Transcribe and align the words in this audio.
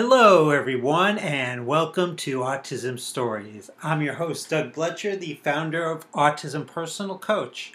Hello, 0.00 0.50
everyone, 0.50 1.18
and 1.18 1.66
welcome 1.66 2.14
to 2.14 2.38
Autism 2.38 3.00
Stories. 3.00 3.68
I'm 3.82 4.00
your 4.00 4.14
host, 4.14 4.48
Doug 4.48 4.72
Blecher, 4.72 5.16
the 5.16 5.40
founder 5.42 5.90
of 5.90 6.08
Autism 6.12 6.68
Personal 6.68 7.18
Coach. 7.18 7.72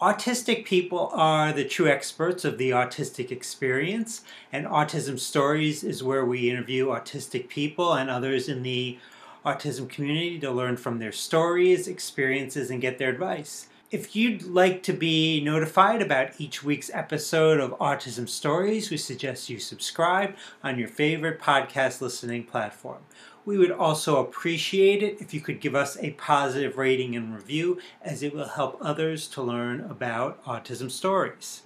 Autistic 0.00 0.64
people 0.64 1.10
are 1.12 1.52
the 1.52 1.64
true 1.64 1.88
experts 1.88 2.44
of 2.44 2.56
the 2.56 2.70
autistic 2.70 3.32
experience, 3.32 4.22
and 4.52 4.64
Autism 4.64 5.18
Stories 5.18 5.82
is 5.82 6.04
where 6.04 6.24
we 6.24 6.48
interview 6.48 6.86
autistic 6.86 7.48
people 7.48 7.94
and 7.94 8.08
others 8.08 8.48
in 8.48 8.62
the 8.62 8.98
autism 9.44 9.88
community 9.88 10.38
to 10.38 10.52
learn 10.52 10.76
from 10.76 11.00
their 11.00 11.10
stories, 11.10 11.88
experiences, 11.88 12.70
and 12.70 12.80
get 12.80 12.98
their 12.98 13.10
advice. 13.10 13.66
If 13.90 14.14
you'd 14.14 14.44
like 14.44 14.84
to 14.84 14.92
be 14.92 15.40
notified 15.40 16.00
about 16.00 16.40
each 16.40 16.62
week's 16.62 16.92
episode 16.94 17.58
of 17.58 17.76
Autism 17.80 18.28
Stories, 18.28 18.88
we 18.88 18.96
suggest 18.96 19.50
you 19.50 19.58
subscribe 19.58 20.36
on 20.62 20.78
your 20.78 20.86
favorite 20.86 21.40
podcast 21.40 22.00
listening 22.00 22.44
platform. 22.44 23.02
We 23.44 23.58
would 23.58 23.72
also 23.72 24.20
appreciate 24.20 25.02
it 25.02 25.20
if 25.20 25.34
you 25.34 25.40
could 25.40 25.60
give 25.60 25.74
us 25.74 25.96
a 25.98 26.12
positive 26.12 26.78
rating 26.78 27.16
and 27.16 27.34
review, 27.34 27.80
as 28.00 28.22
it 28.22 28.32
will 28.32 28.46
help 28.46 28.78
others 28.80 29.26
to 29.26 29.42
learn 29.42 29.80
about 29.80 30.40
autism 30.44 30.88
stories. 30.88 31.62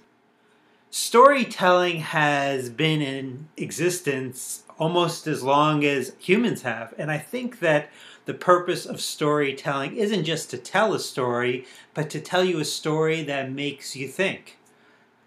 Storytelling 0.89 1.97
has 1.99 2.71
been 2.71 3.03
in 3.03 3.49
existence 3.55 4.63
almost 4.79 5.27
as 5.27 5.43
long 5.43 5.83
as 5.85 6.15
humans 6.17 6.63
have, 6.63 6.91
and 6.97 7.11
I 7.11 7.19
think 7.19 7.59
that 7.59 7.91
the 8.25 8.33
purpose 8.33 8.85
of 8.85 8.99
storytelling 8.99 9.95
isn't 9.95 10.25
just 10.25 10.49
to 10.49 10.57
tell 10.57 10.93
a 10.93 10.99
story, 10.99 11.65
but 11.93 12.09
to 12.09 12.19
tell 12.19 12.43
you 12.43 12.59
a 12.59 12.65
story 12.65 13.23
that 13.23 13.51
makes 13.51 13.95
you 13.95 14.07
think. 14.07 14.57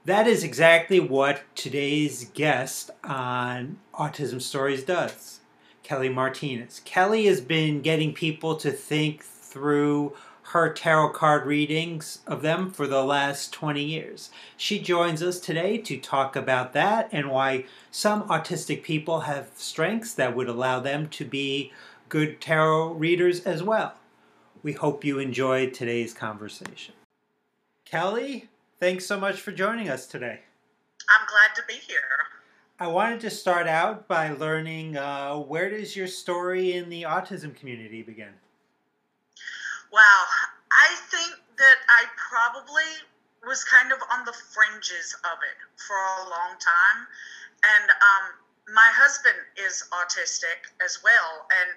That 0.05 0.27
is 0.27 0.43
exactly 0.43 1.01
what 1.01 1.42
today's 1.55 2.30
guest 2.34 2.91
on 3.05 3.79
Autism 3.95 4.41
Stories 4.41 4.84
does, 4.84 5.41
Kelly 5.83 6.09
Martinez. 6.09 6.80
Kelly 6.84 7.27
has 7.27 7.41
been 7.41 7.83
getting 7.83 8.15
people 8.15 8.56
to 8.56 8.70
think 8.70 9.22
through 9.22 10.15
her 10.53 10.72
tarot 10.72 11.11
card 11.11 11.44
readings 11.44 12.20
of 12.27 12.41
them 12.41 12.70
for 12.70 12.87
the 12.87 13.05
last 13.05 13.53
20 13.53 13.84
years. 13.84 14.31
She 14.56 14.78
joins 14.78 15.22
us 15.22 15.39
today 15.41 15.77
to 15.78 15.98
talk 15.98 16.37
about 16.37 16.72
that 16.72 17.11
and 17.12 17.31
why 17.31 17.67
some 17.91 18.22
autistic 18.28 18.83
people 18.83 19.20
have 19.20 19.50
strengths 19.56 20.15
that 20.15 20.34
would 20.34 20.48
allow 20.48 20.81
them 20.81 21.09
to 21.11 21.27
be 21.27 21.70
good 22.09 22.41
tarot 22.41 22.95
readers 22.95 23.41
as 23.41 23.62
well. 23.62 23.95
We 24.62 24.73
hope 24.73 25.05
you 25.05 25.19
enjoyed 25.19 25.75
today's 25.75 26.15
conversation. 26.15 26.95
Kelly, 27.84 28.48
thanks 28.81 29.06
so 29.06 29.19
much 29.19 29.41
for 29.41 29.53
joining 29.53 29.89
us 29.89 30.06
today. 30.06 30.41
I'm 31.09 31.27
glad 31.27 31.55
to 31.56 31.62
be 31.67 31.75
here. 31.75 32.00
I 32.81 32.87
wanted 32.87 33.20
to 33.20 33.31
start 33.31 33.67
out 33.67 34.06
by 34.06 34.31
learning 34.31 34.97
uh, 34.97 35.37
where 35.37 35.70
does 35.70 35.97
your 35.97 36.06
story 36.06 36.75
in 36.75 36.89
the 36.89 37.03
autism 37.03 37.55
community 37.55 38.03
begin? 38.03 38.33
Wow, 39.93 40.25
I 40.70 40.95
think 41.11 41.34
that 41.56 41.77
I 41.89 42.05
probably 42.31 42.84
was 43.47 43.65
kind 43.65 43.93
of 43.93 43.98
on 44.12 44.25
the 44.25 44.33
fringes 44.33 45.17
of 45.25 45.39
it 45.43 45.56
for 45.81 45.97
a 45.97 46.31
long 46.31 46.55
time. 46.61 47.06
And 47.65 47.91
um, 47.91 48.47
my 48.74 48.91
husband 48.92 49.36
is 49.56 49.84
autistic 49.92 50.61
as 50.84 50.98
well. 51.02 51.47
And 51.48 51.70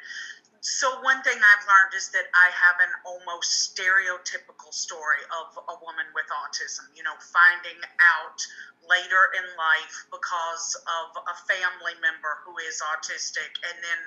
so, 0.62 1.02
one 1.02 1.18
thing 1.26 1.42
I've 1.42 1.66
learned 1.66 1.98
is 1.98 2.14
that 2.14 2.30
I 2.38 2.48
have 2.54 2.78
an 2.86 2.94
almost 3.02 3.74
stereotypical 3.74 4.70
story 4.70 5.26
of 5.34 5.58
a 5.58 5.76
woman 5.82 6.06
with 6.14 6.30
autism, 6.30 6.86
you 6.94 7.02
know, 7.02 7.18
finding 7.18 7.82
out 7.98 8.38
later 8.86 9.34
in 9.34 9.46
life 9.58 9.96
because 10.14 10.78
of 10.86 11.18
a 11.18 11.36
family 11.50 11.98
member 11.98 12.46
who 12.46 12.54
is 12.62 12.78
autistic 12.94 13.50
and 13.66 13.78
then 13.82 14.02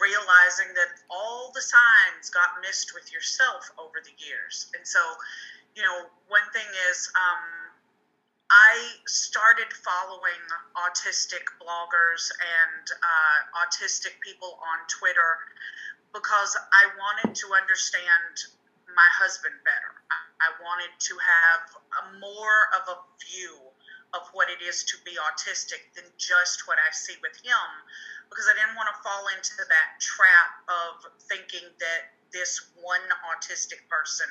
realizing 0.00 0.72
that 0.76 0.96
all 1.12 1.52
the 1.52 1.60
signs 1.60 2.32
got 2.32 2.56
missed 2.64 2.96
with 2.96 3.12
yourself 3.12 3.68
over 3.76 4.00
the 4.00 4.16
years. 4.16 4.72
And 4.76 4.84
so, 4.86 5.00
you 5.76 5.84
know, 5.84 6.08
one 6.28 6.44
thing 6.52 6.68
is, 6.88 7.12
um, 7.16 7.55
I 8.50 8.78
started 9.06 9.66
following 9.82 10.42
autistic 10.78 11.42
bloggers 11.58 12.30
and 12.38 12.84
uh, 12.94 13.38
autistic 13.66 14.14
people 14.22 14.58
on 14.62 14.78
Twitter 14.86 15.38
because 16.14 16.54
I 16.54 16.86
wanted 16.94 17.34
to 17.34 17.46
understand 17.58 18.34
my 18.94 19.08
husband 19.18 19.54
better. 19.66 19.92
I 20.38 20.54
wanted 20.62 20.94
to 20.94 21.14
have 21.18 21.62
a 21.74 22.02
more 22.22 22.70
of 22.78 22.84
a 22.86 22.96
view 23.18 23.58
of 24.14 24.22
what 24.32 24.46
it 24.46 24.62
is 24.62 24.84
to 24.94 24.96
be 25.02 25.18
autistic 25.18 25.82
than 25.98 26.06
just 26.16 26.68
what 26.70 26.78
I 26.78 26.90
see 26.94 27.18
with 27.20 27.34
him 27.42 27.68
because 28.30 28.46
I 28.46 28.54
didn't 28.54 28.78
want 28.78 28.88
to 28.94 28.98
fall 29.02 29.26
into 29.34 29.58
that 29.58 29.88
trap 29.98 30.50
of 30.70 30.94
thinking 31.26 31.66
that 31.82 32.14
this 32.30 32.62
one 32.78 33.02
autistic 33.26 33.82
person 33.90 34.30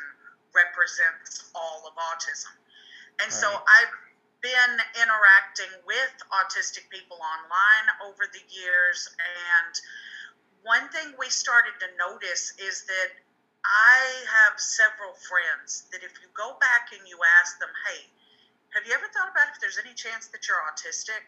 represents 0.55 1.51
all 1.51 1.83
of 1.83 1.93
autism. 1.99 2.55
And 3.19 3.31
right. 3.31 3.43
so 3.43 3.47
I've 3.51 3.95
been 4.45 4.77
interacting 5.01 5.73
with 5.89 6.13
autistic 6.29 6.85
people 6.93 7.17
online 7.17 7.87
over 8.05 8.29
the 8.29 8.45
years. 8.45 9.09
And 9.17 9.73
one 10.61 10.85
thing 10.93 11.17
we 11.17 11.33
started 11.33 11.73
to 11.81 11.89
notice 11.97 12.53
is 12.61 12.85
that 12.85 13.09
I 13.65 13.97
have 14.29 14.61
several 14.61 15.17
friends 15.25 15.89
that 15.89 16.05
if 16.05 16.13
you 16.21 16.29
go 16.37 16.61
back 16.61 16.93
and 16.93 17.01
you 17.09 17.17
ask 17.41 17.57
them, 17.57 17.73
hey, 17.89 18.05
have 18.77 18.85
you 18.85 18.93
ever 18.93 19.09
thought 19.09 19.33
about 19.33 19.49
if 19.49 19.57
there's 19.57 19.81
any 19.81 19.97
chance 19.97 20.29
that 20.29 20.45
you're 20.45 20.61
autistic? 20.69 21.25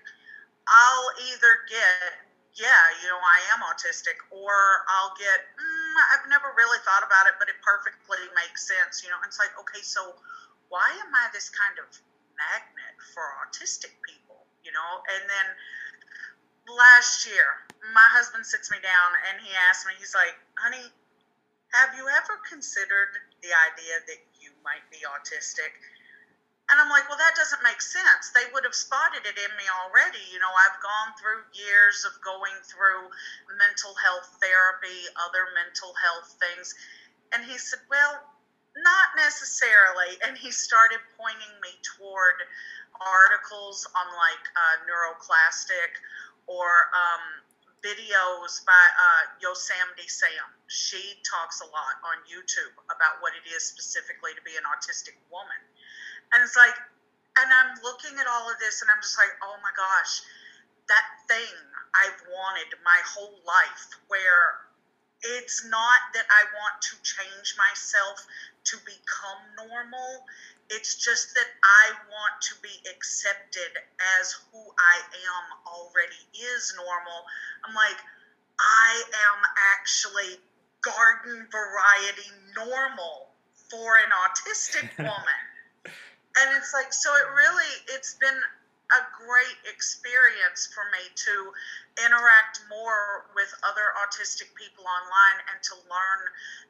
I'll 0.69 1.09
either 1.33 1.65
get, 1.65 2.21
yeah, 2.53 2.83
you 3.01 3.09
know, 3.09 3.17
I 3.17 3.39
am 3.57 3.65
autistic, 3.65 4.21
or 4.29 4.53
I'll 4.85 5.17
get, 5.17 5.41
mm, 5.57 5.97
I've 6.13 6.29
never 6.29 6.53
really 6.53 6.77
thought 6.85 7.01
about 7.01 7.25
it, 7.25 7.41
but 7.41 7.49
it 7.49 7.57
perfectly 7.65 8.21
makes 8.37 8.69
sense, 8.69 9.01
you 9.01 9.09
know. 9.09 9.17
And 9.17 9.31
it's 9.31 9.41
like, 9.41 9.57
okay, 9.57 9.81
so 9.81 10.21
why 10.69 10.91
am 11.01 11.09
I 11.15 11.31
this 11.33 11.49
kind 11.49 11.79
of 11.81 11.87
magnet 12.37 12.95
for 13.13 13.25
autistic 13.43 13.93
people, 14.05 14.45
you 14.63 14.71
know? 14.71 14.91
And 15.17 15.25
then 15.25 15.47
last 16.69 17.25
year, 17.25 17.65
my 17.93 18.05
husband 18.13 18.45
sits 18.45 18.71
me 18.71 18.77
down 18.79 19.09
and 19.29 19.41
he 19.41 19.51
asked 19.69 19.85
me, 19.85 19.93
he's 19.97 20.15
like, 20.15 20.35
honey, 20.57 20.87
have 21.75 21.91
you 21.97 22.07
ever 22.07 22.39
considered 22.47 23.11
the 23.43 23.51
idea 23.51 23.99
that 24.07 24.21
you 24.39 24.55
might 24.63 24.85
be 24.89 25.03
autistic? 25.03 25.75
And 26.67 26.75
I'm 26.83 26.91
like, 26.91 27.07
well, 27.07 27.19
that 27.19 27.31
doesn't 27.39 27.63
make 27.63 27.79
sense. 27.79 28.35
They 28.35 28.43
would 28.51 28.67
have 28.67 28.75
spotted 28.75 29.23
it 29.23 29.39
in 29.39 29.51
me 29.55 29.63
already. 29.71 30.19
You 30.35 30.39
know, 30.43 30.51
I've 30.51 30.75
gone 30.83 31.15
through 31.15 31.47
years 31.55 32.03
of 32.03 32.11
going 32.19 32.55
through 32.67 33.07
mental 33.55 33.95
health 33.95 34.27
therapy, 34.43 35.07
other 35.15 35.47
mental 35.55 35.95
health 35.95 36.35
things. 36.43 36.75
And 37.31 37.47
he 37.47 37.55
said, 37.55 37.79
well, 37.87 38.19
not 38.83 39.07
necessarily. 39.17 40.17
And 40.25 40.37
he 40.37 40.51
started 40.51 40.99
pointing 41.17 41.53
me 41.61 41.73
toward 41.97 42.37
articles 42.97 43.85
on 43.93 44.07
like 44.13 44.45
uh, 44.57 44.75
Neuroclastic 44.89 45.91
or 46.49 46.89
um, 46.93 47.23
videos 47.85 48.65
by 48.65 48.73
uh, 48.97 49.23
Yo 49.41 49.53
Samdy 49.53 50.09
Sam. 50.09 50.49
She 50.67 51.21
talks 51.21 51.61
a 51.61 51.67
lot 51.69 51.95
on 52.03 52.17
YouTube 52.25 52.73
about 52.89 53.21
what 53.21 53.33
it 53.37 53.45
is 53.49 53.63
specifically 53.63 54.33
to 54.33 54.43
be 54.43 54.57
an 54.57 54.65
autistic 54.65 55.17
woman. 55.29 55.61
And 56.33 56.41
it's 56.41 56.57
like, 56.57 56.75
and 57.37 57.49
I'm 57.53 57.77
looking 57.85 58.17
at 58.17 58.25
all 58.25 58.49
of 58.49 58.57
this 58.57 58.81
and 58.81 58.89
I'm 58.89 59.01
just 59.01 59.15
like, 59.15 59.31
oh 59.45 59.55
my 59.61 59.71
gosh, 59.77 60.25
that 60.89 61.05
thing 61.29 61.53
I've 61.93 62.19
wanted 62.33 62.73
my 62.81 62.99
whole 63.05 63.37
life 63.45 63.85
where 64.09 64.66
it's 65.23 65.65
not 65.65 65.99
that 66.13 66.25
I 66.29 66.43
want 66.53 66.81
to 66.81 66.95
change 67.01 67.55
myself 67.57 68.25
to 68.65 68.77
become 68.85 69.67
normal. 69.67 70.25
It's 70.69 70.95
just 70.95 71.33
that 71.35 71.47
I 71.63 71.95
want 72.11 72.41
to 72.51 72.53
be 72.61 72.75
accepted 72.91 73.71
as 74.19 74.35
who 74.51 74.59
I 74.59 74.97
am 74.99 75.45
already 75.65 76.21
is 76.35 76.73
normal. 76.75 77.25
I'm 77.65 77.73
like, 77.73 77.97
I 78.59 79.03
am 79.31 79.39
actually 79.73 80.37
garden 80.81 81.47
variety 81.51 82.29
normal 82.55 83.29
for 83.69 83.97
an 83.97 84.11
autistic 84.11 84.89
woman. 84.97 85.41
and 85.85 86.57
it's 86.57 86.73
like, 86.73 86.93
so 86.93 87.09
it 87.15 87.27
really, 87.35 87.73
it's 87.87 88.15
been 88.15 88.37
a 88.93 89.01
great 89.19 89.59
experience 89.67 90.71
for 90.71 90.87
me 90.95 91.03
to 91.27 91.35
interact 92.07 92.63
more 92.71 93.27
with 93.35 93.51
other 93.67 93.91
autistic 93.99 94.47
people 94.55 94.87
online 94.87 95.37
and 95.51 95.59
to 95.59 95.75
learn 95.91 96.21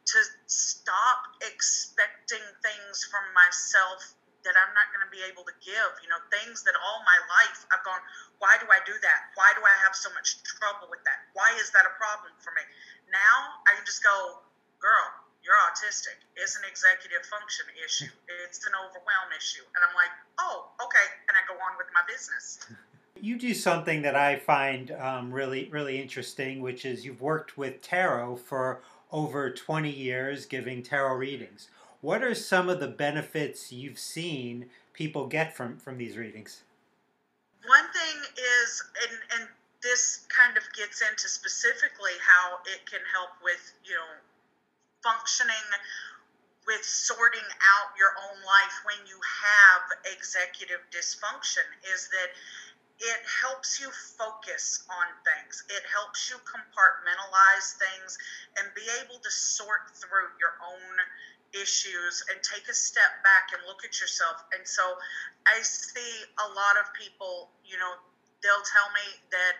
to 0.06 0.20
stop 0.50 1.38
expecting 1.46 2.42
things 2.66 3.06
from 3.12 3.22
myself 3.38 4.18
that 4.46 4.56
I'm 4.56 4.72
not 4.72 4.88
going 4.96 5.04
to 5.04 5.12
be 5.12 5.22
able 5.28 5.44
to 5.44 5.56
give. 5.60 5.92
You 6.02 6.10
know, 6.10 6.22
things 6.32 6.64
that 6.64 6.74
all 6.80 7.04
my 7.04 7.20
life 7.28 7.68
I've 7.70 7.84
gone, 7.84 8.00
why 8.40 8.56
do 8.58 8.66
I 8.72 8.80
do 8.88 8.96
that? 8.96 9.20
Why 9.36 9.52
do 9.54 9.62
I 9.62 9.76
have 9.84 9.94
so 9.94 10.08
much 10.16 10.40
trouble 10.46 10.88
with 10.88 11.04
that? 11.04 11.28
Why 11.36 11.52
is 11.60 11.70
that 11.76 11.84
a 11.84 11.94
problem 12.00 12.32
for 12.40 12.56
me? 12.56 12.64
Now 13.12 13.62
I 13.68 13.76
can 13.76 13.84
just 13.84 14.02
go, 14.02 14.42
girl, 14.80 15.06
you're 15.44 15.60
autistic. 15.70 16.18
It's 16.40 16.56
an 16.56 16.66
executive 16.68 17.24
function 17.28 17.68
issue. 17.80 18.12
It's 18.44 18.64
an 18.68 18.76
overwhelm 18.76 19.30
issue. 19.36 19.64
And 19.76 19.84
I'm 19.84 19.96
like, 19.96 20.12
business. 22.08 22.60
You 23.20 23.38
do 23.38 23.54
something 23.54 24.04
that 24.04 24.16
I 24.16 24.38
find 24.38 24.92
um, 24.92 25.32
really, 25.32 25.68
really 25.70 26.02
interesting, 26.02 26.62
which 26.62 26.86
is 26.86 27.04
you've 27.04 27.22
worked 27.22 27.58
with 27.58 27.82
tarot 27.82 28.38
for 28.38 28.82
over 29.12 29.50
20 29.50 29.90
years 29.90 30.46
giving 30.46 30.84
tarot 30.84 31.16
readings. 31.16 31.70
What 32.02 32.24
are 32.24 32.36
some 32.36 32.70
of 32.70 32.80
the 32.80 32.88
benefits 32.88 33.72
you've 33.72 33.98
seen 33.98 34.68
people 34.94 35.28
get 35.28 35.56
from, 35.56 35.78
from 35.78 35.98
these 35.98 36.18
readings? 36.18 36.62
One 37.66 37.86
thing 37.92 38.18
is, 38.38 38.84
and, 39.10 39.20
and 39.36 39.50
this 39.82 40.26
kind 40.30 40.58
of 40.58 40.64
gets 40.74 41.02
into 41.02 41.28
specifically 41.28 42.16
how 42.22 42.60
it 42.66 42.86
can 42.90 43.02
help 43.14 43.32
with, 43.44 43.74
you 43.84 43.96
know, 43.96 44.22
functioning 45.04 45.68
with 46.68 46.84
sorting 46.84 47.48
out 47.64 47.96
your 47.96 48.12
own 48.28 48.38
life 48.44 48.76
when 48.84 49.00
you 49.08 49.16
have 49.24 49.88
executive 50.12 50.84
dysfunction 50.92 51.64
is 51.96 52.12
that 52.12 52.30
it 53.00 53.22
helps 53.24 53.80
you 53.80 53.88
focus 54.20 54.84
on 54.92 55.08
things. 55.24 55.64
It 55.72 55.86
helps 55.88 56.28
you 56.28 56.36
compartmentalize 56.44 57.80
things 57.80 58.18
and 58.60 58.68
be 58.76 58.84
able 59.00 59.22
to 59.24 59.32
sort 59.32 59.96
through 59.96 60.34
your 60.42 60.60
own 60.60 60.96
issues 61.56 62.26
and 62.28 62.42
take 62.44 62.68
a 62.68 62.76
step 62.76 63.24
back 63.24 63.56
and 63.56 63.64
look 63.70 63.86
at 63.88 64.02
yourself. 64.02 64.44
And 64.52 64.66
so 64.68 64.84
I 65.48 65.62
see 65.64 66.26
a 66.36 66.48
lot 66.52 66.76
of 66.82 66.92
people, 66.98 67.54
you 67.64 67.80
know, 67.80 67.96
they'll 68.44 68.68
tell 68.68 68.90
me 68.92 69.08
that 69.32 69.56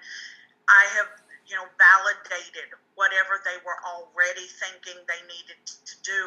I 0.68 0.84
have, 1.00 1.10
you 1.48 1.56
know, 1.56 1.70
validated 1.80 2.76
whatever 2.98 3.40
they 3.46 3.56
were 3.64 3.80
already 3.86 4.50
thinking 4.60 4.98
they 5.08 5.22
needed 5.30 5.62
to 5.64 5.96
do 6.04 6.22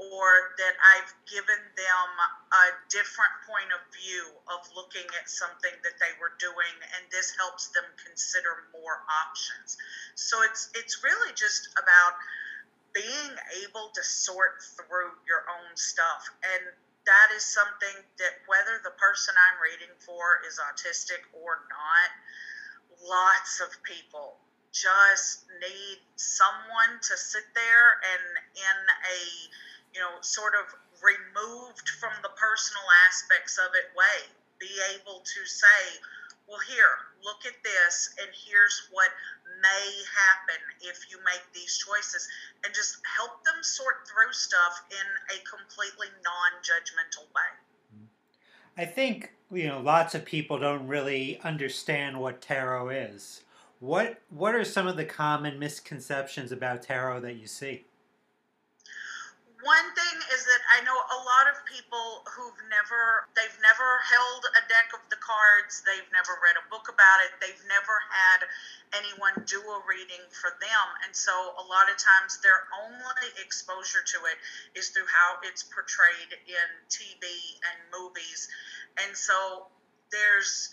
or 0.00 0.56
that 0.56 0.74
I've 0.96 1.12
given 1.28 1.60
them 1.76 2.08
a 2.56 2.66
different 2.88 3.36
point 3.44 3.68
of 3.68 3.84
view 3.92 4.32
of 4.48 4.64
looking 4.72 5.04
at 5.20 5.28
something 5.28 5.76
that 5.84 6.00
they 6.00 6.16
were 6.16 6.32
doing, 6.40 6.72
and 6.96 7.04
this 7.12 7.36
helps 7.36 7.68
them 7.76 7.84
consider 8.00 8.64
more 8.72 9.04
options. 9.28 9.76
So 10.16 10.40
it's 10.48 10.72
it's 10.72 11.04
really 11.04 11.36
just 11.36 11.68
about 11.76 12.16
being 12.96 13.32
able 13.60 13.92
to 13.92 14.02
sort 14.02 14.64
through 14.64 15.12
your 15.28 15.44
own 15.52 15.76
stuff, 15.76 16.32
and 16.48 16.72
that 17.04 17.28
is 17.36 17.44
something 17.44 17.96
that 18.16 18.40
whether 18.48 18.80
the 18.80 18.96
person 18.96 19.36
I'm 19.36 19.60
reading 19.60 19.92
for 20.00 20.40
is 20.48 20.56
autistic 20.56 21.20
or 21.36 21.60
not, 21.68 22.08
lots 23.04 23.60
of 23.60 23.68
people 23.84 24.40
just 24.72 25.44
need 25.58 25.98
someone 26.14 27.00
to 27.02 27.14
sit 27.18 27.42
there 27.54 27.88
and 28.06 28.24
in 28.54 28.78
a 29.02 29.20
you 29.94 30.00
know, 30.00 30.20
sort 30.20 30.54
of 30.54 30.66
removed 31.02 31.88
from 31.98 32.12
the 32.22 32.30
personal 32.36 32.84
aspects 33.08 33.58
of 33.58 33.72
it 33.74 33.90
way, 33.96 34.28
be 34.58 34.70
able 34.94 35.20
to 35.24 35.40
say, 35.46 35.80
well, 36.46 36.60
here, 36.66 37.14
look 37.22 37.46
at 37.46 37.56
this, 37.62 38.14
and 38.18 38.28
here's 38.34 38.88
what 38.90 39.08
may 39.62 39.86
happen 40.10 40.60
if 40.82 41.10
you 41.10 41.18
make 41.24 41.42
these 41.54 41.78
choices, 41.78 42.28
and 42.64 42.74
just 42.74 42.98
help 43.06 43.44
them 43.44 43.62
sort 43.62 44.06
through 44.08 44.32
stuff 44.32 44.82
in 44.90 45.36
a 45.36 45.38
completely 45.46 46.08
non 46.24 46.50
judgmental 46.62 47.26
way. 47.34 47.50
I 48.76 48.84
think, 48.84 49.32
you 49.50 49.68
know, 49.68 49.80
lots 49.80 50.14
of 50.14 50.24
people 50.24 50.58
don't 50.58 50.86
really 50.86 51.38
understand 51.42 52.18
what 52.20 52.40
tarot 52.40 52.88
is. 52.90 53.42
What 53.78 54.20
what 54.28 54.54
are 54.54 54.64
some 54.64 54.86
of 54.86 54.96
the 54.96 55.04
common 55.04 55.58
misconceptions 55.58 56.52
about 56.52 56.82
tarot 56.82 57.20
that 57.20 57.36
you 57.36 57.46
see? 57.46 57.84
One 59.62 59.88
thing 59.92 60.16
is 60.32 60.44
that 60.48 60.62
I 60.76 60.84
know 60.84 60.96
a 60.96 61.20
lot 61.24 61.46
of 61.52 61.60
people 61.68 62.24
who've 62.32 62.60
never 62.72 63.28
they've 63.36 63.58
never 63.60 63.88
held 64.08 64.42
a 64.56 64.62
deck 64.68 64.92
of 64.96 65.02
the 65.12 65.20
cards, 65.20 65.84
they've 65.84 66.08
never 66.12 66.36
read 66.40 66.56
a 66.56 66.64
book 66.72 66.88
about 66.88 67.18
it, 67.24 67.36
they've 67.40 67.64
never 67.68 67.96
had 68.08 68.48
anyone 68.96 69.36
do 69.44 69.60
a 69.60 69.78
reading 69.84 70.22
for 70.32 70.56
them. 70.60 70.86
And 71.04 71.12
so 71.12 71.32
a 71.60 71.64
lot 71.64 71.92
of 71.92 72.00
times 72.00 72.40
their 72.40 72.68
only 72.80 73.30
exposure 73.40 74.00
to 74.00 74.18
it 74.32 74.38
is 74.78 74.90
through 74.90 75.08
how 75.08 75.40
it's 75.44 75.64
portrayed 75.68 76.32
in 76.48 76.68
TV 76.88 77.24
and 77.68 77.78
movies. 77.92 78.48
And 79.04 79.12
so 79.12 79.68
there's 80.08 80.72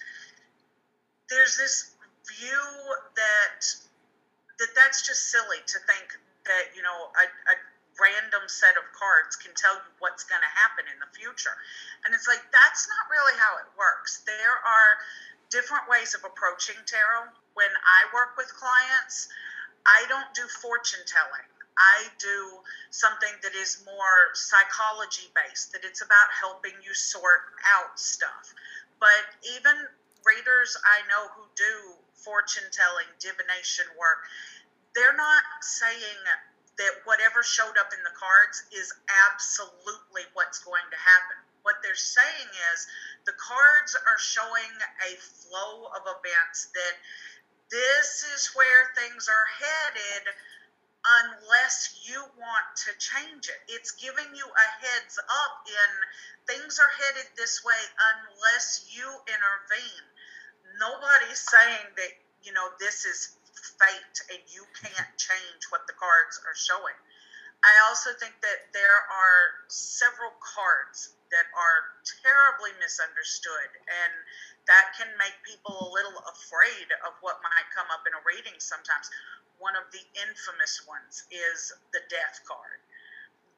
there's 1.29 1.59
this 1.59 1.91
view 2.23 2.67
that 3.15 3.59
that 4.59 4.71
that's 4.75 5.05
just 5.05 5.27
silly 5.29 5.59
to 5.67 5.77
think 5.85 6.15
that 6.47 6.71
you 6.75 6.81
know 6.81 7.11
a, 7.15 7.25
a 7.51 7.55
random 7.97 8.45
set 8.47 8.77
of 8.77 8.85
cards 8.93 9.35
can 9.35 9.53
tell 9.57 9.75
you 9.75 9.91
what's 9.99 10.23
going 10.23 10.41
to 10.41 10.53
happen 10.53 10.85
in 10.89 10.97
the 11.01 11.09
future. 11.13 11.53
And 12.05 12.13
it's 12.13 12.29
like, 12.29 12.41
that's 12.53 12.87
not 12.87 13.09
really 13.09 13.35
how 13.37 13.57
it 13.61 13.69
works. 13.77 14.21
There 14.25 14.57
are 14.61 14.91
different 15.49 15.89
ways 15.89 16.13
of 16.13 16.21
approaching 16.25 16.77
tarot. 16.85 17.29
When 17.57 17.73
I 17.73 18.09
work 18.13 18.37
with 18.37 18.49
clients, 18.53 19.29
I 19.85 20.05
don't 20.09 20.29
do 20.37 20.45
fortune 20.61 21.01
telling. 21.09 21.47
I 21.77 22.09
do 22.17 22.61
something 22.89 23.31
that 23.45 23.53
is 23.53 23.85
more 23.85 24.33
psychology 24.33 25.29
based, 25.37 25.71
that 25.73 25.85
it's 25.85 26.01
about 26.01 26.29
helping 26.33 26.73
you 26.81 26.93
sort 26.93 27.53
out 27.77 27.93
stuff. 27.97 28.53
But 28.99 29.29
even 29.45 29.77
readers 30.25 30.73
I 30.81 31.05
know 31.05 31.29
who 31.37 31.45
do 31.53 31.73
fortune 32.17 32.65
telling, 32.73 33.05
divination 33.21 33.85
work, 33.93 34.25
they're 34.97 35.15
not 35.15 35.45
saying 35.61 36.21
that 36.77 36.93
whatever 37.05 37.41
showed 37.41 37.77
up 37.81 37.89
in 37.93 38.01
the 38.05 38.13
cards 38.13 38.63
is 38.71 38.93
absolutely 39.27 40.23
what's 40.33 40.61
going 40.61 40.85
to 40.89 40.99
happen. 40.99 41.37
What 41.65 41.81
they're 41.83 41.97
saying 41.97 42.49
is 42.73 42.87
the 43.25 43.35
cards 43.35 43.97
are 43.97 44.21
showing 44.21 44.73
a 45.03 45.11
flow 45.19 45.89
of 45.91 46.05
events 46.05 46.69
that 46.73 46.95
this 47.69 48.23
is 48.35 48.55
where 48.55 48.93
things 48.95 49.27
are 49.27 49.47
headed 49.59 50.23
unless 51.07 52.03
you 52.03 52.19
want 52.39 52.67
to 52.87 52.91
change 52.99 53.47
it. 53.47 53.59
It's 53.67 53.91
giving 53.91 54.35
you 54.35 54.45
a 54.45 54.67
heads 54.83 55.19
up 55.19 55.55
in 55.67 55.91
things 56.47 56.79
are 56.79 56.93
headed 57.03 57.27
this 57.35 57.63
way 57.63 57.81
unless 58.15 58.87
you 58.91 59.07
intervene. 59.27 60.05
Nobody's 60.79 61.39
saying 61.39 61.87
that, 61.95 62.11
you 62.43 62.53
know, 62.53 62.67
this 62.79 63.05
is 63.05 63.36
fate 63.75 64.17
and 64.31 64.41
you 64.47 64.63
can't 64.79 65.13
change 65.19 65.61
what 65.69 65.83
the 65.87 65.97
cards 65.99 66.39
are 66.47 66.55
showing. 66.55 66.95
I 67.65 67.73
also 67.89 68.13
think 68.21 68.37
that 68.45 68.69
there 68.71 69.01
are 69.09 69.41
several 69.67 70.31
cards 70.39 71.17
that 71.33 71.47
are 71.51 71.79
terribly 72.23 72.71
misunderstood 72.79 73.69
and 73.89 74.13
that 74.69 74.93
can 74.95 75.09
make 75.17 75.35
people 75.43 75.73
a 75.73 75.89
little 75.91 76.21
afraid 76.29 76.87
of 77.03 77.17
what 77.19 77.41
might 77.43 77.67
come 77.73 77.87
up 77.91 78.05
in 78.05 78.13
a 78.13 78.21
reading 78.23 78.55
sometimes. 78.59 79.09
One 79.57 79.75
of 79.75 79.89
the 79.89 80.03
infamous 80.21 80.85
ones 80.85 81.25
is 81.33 81.73
the 81.91 82.03
death 82.13 82.45
card. 82.45 82.79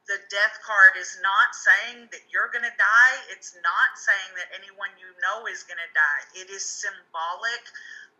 The 0.07 0.17
death 0.31 0.57
card 0.65 0.98
is 0.98 1.19
not 1.22 1.53
saying 1.53 2.10
that 2.10 2.25
you're 2.33 2.50
going 2.50 2.65
to 2.65 2.77
die. 2.81 3.17
It's 3.29 3.53
not 3.62 3.93
saying 3.93 4.31
that 4.41 4.50
anyone 4.57 4.89
you 4.98 5.12
know 5.22 5.45
is 5.45 5.62
going 5.67 5.77
to 5.77 5.91
die. 5.93 6.24
It 6.39 6.50
is 6.50 6.65
symbolic 6.65 7.63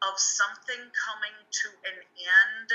of 0.04 0.16
something 0.16 0.80
coming 0.96 1.38
to 1.52 1.68
an 1.84 1.98
end 2.00 2.70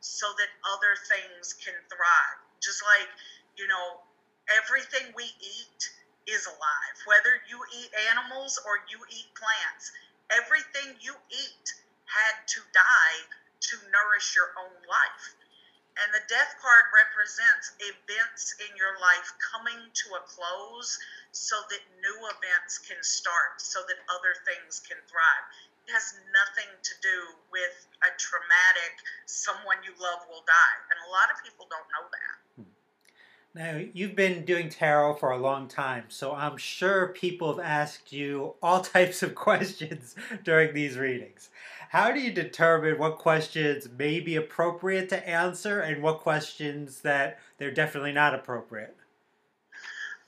so 0.00 0.26
that 0.36 0.50
other 0.76 0.94
things 1.08 1.56
can 1.56 1.74
thrive. 1.88 2.38
Just 2.60 2.84
like, 2.84 3.08
you 3.56 3.66
know, 3.66 4.04
everything 4.52 5.12
we 5.16 5.24
eat 5.40 5.80
is 6.26 6.44
alive, 6.46 6.96
whether 7.06 7.38
you 7.48 7.58
eat 7.70 7.90
animals 8.12 8.58
or 8.66 8.82
you 8.90 8.98
eat 9.08 9.30
plants. 9.38 9.92
Everything 10.30 10.98
you 11.00 11.14
eat 11.30 11.66
had 12.10 12.34
to 12.50 12.60
die 12.74 13.18
to 13.70 13.74
nourish 13.94 14.34
your 14.34 14.50
own 14.58 14.74
life. 14.90 15.26
And 15.96 16.12
the 16.12 16.26
death 16.28 16.52
card 16.60 16.92
represents 16.92 17.72
events 17.80 18.52
in 18.60 18.76
your 18.76 19.00
life 19.00 19.32
coming 19.40 19.80
to 19.80 20.06
a 20.18 20.26
close 20.28 20.98
so 21.32 21.56
that 21.72 21.80
new 22.04 22.18
events 22.36 22.84
can 22.84 23.00
start, 23.00 23.62
so 23.62 23.80
that 23.88 23.96
other 24.12 24.34
things 24.44 24.82
can 24.84 24.98
thrive 25.08 25.46
has 25.92 26.14
nothing 26.34 26.70
to 26.82 26.92
do 27.02 27.16
with 27.50 27.86
a 28.02 28.10
traumatic 28.18 28.98
someone 29.26 29.76
you 29.84 29.92
love 30.00 30.26
will 30.28 30.44
die. 30.46 30.76
And 30.90 30.98
a 31.06 31.10
lot 31.10 31.30
of 31.32 31.42
people 31.42 31.66
don't 31.70 31.86
know 31.94 32.06
that. 32.10 32.34
Hmm. 32.56 32.72
Now, 33.54 33.90
you've 33.92 34.16
been 34.16 34.44
doing 34.44 34.68
tarot 34.68 35.14
for 35.14 35.30
a 35.30 35.38
long 35.38 35.68
time, 35.68 36.04
so 36.08 36.34
I'm 36.34 36.56
sure 36.56 37.08
people 37.08 37.56
have 37.56 37.64
asked 37.64 38.12
you 38.12 38.54
all 38.62 38.80
types 38.96 39.22
of 39.22 39.34
questions 39.34 40.14
during 40.44 40.74
these 40.74 40.98
readings. 40.98 41.50
How 41.90 42.10
do 42.10 42.20
you 42.20 42.32
determine 42.32 42.98
what 42.98 43.18
questions 43.18 43.88
may 43.96 44.20
be 44.20 44.36
appropriate 44.36 45.08
to 45.10 45.28
answer 45.28 45.80
and 45.80 46.02
what 46.02 46.20
questions 46.20 47.00
that 47.02 47.38
they're 47.58 47.70
definitely 47.70 48.12
not 48.12 48.34
appropriate? 48.34 48.96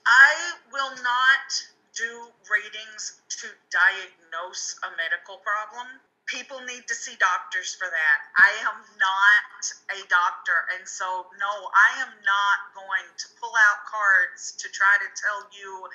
I 0.07 0.53
will 0.73 0.91
not 0.91 1.67
do 1.95 2.29
readings 2.49 3.21
to 3.29 3.49
diagnose 3.71 4.18
a 4.29 4.91
medical 4.97 5.41
problem. 5.41 5.89
people 6.29 6.61
need 6.69 6.85
to 6.85 6.93
see 6.93 7.17
doctors 7.17 7.73
for 7.73 7.89
that. 7.89 8.19
I 8.37 8.53
am 8.69 8.85
not 9.01 9.61
a 9.97 10.01
doctor, 10.13 10.69
and 10.77 10.85
so 10.85 11.25
no, 11.41 11.53
I 11.73 12.05
am 12.05 12.13
not 12.21 12.59
going 12.77 13.09
to 13.09 13.27
pull 13.41 13.57
out 13.73 13.89
cards 13.89 14.53
to 14.61 14.69
try 14.69 15.01
to 15.01 15.09
tell 15.17 15.49
you 15.57 15.89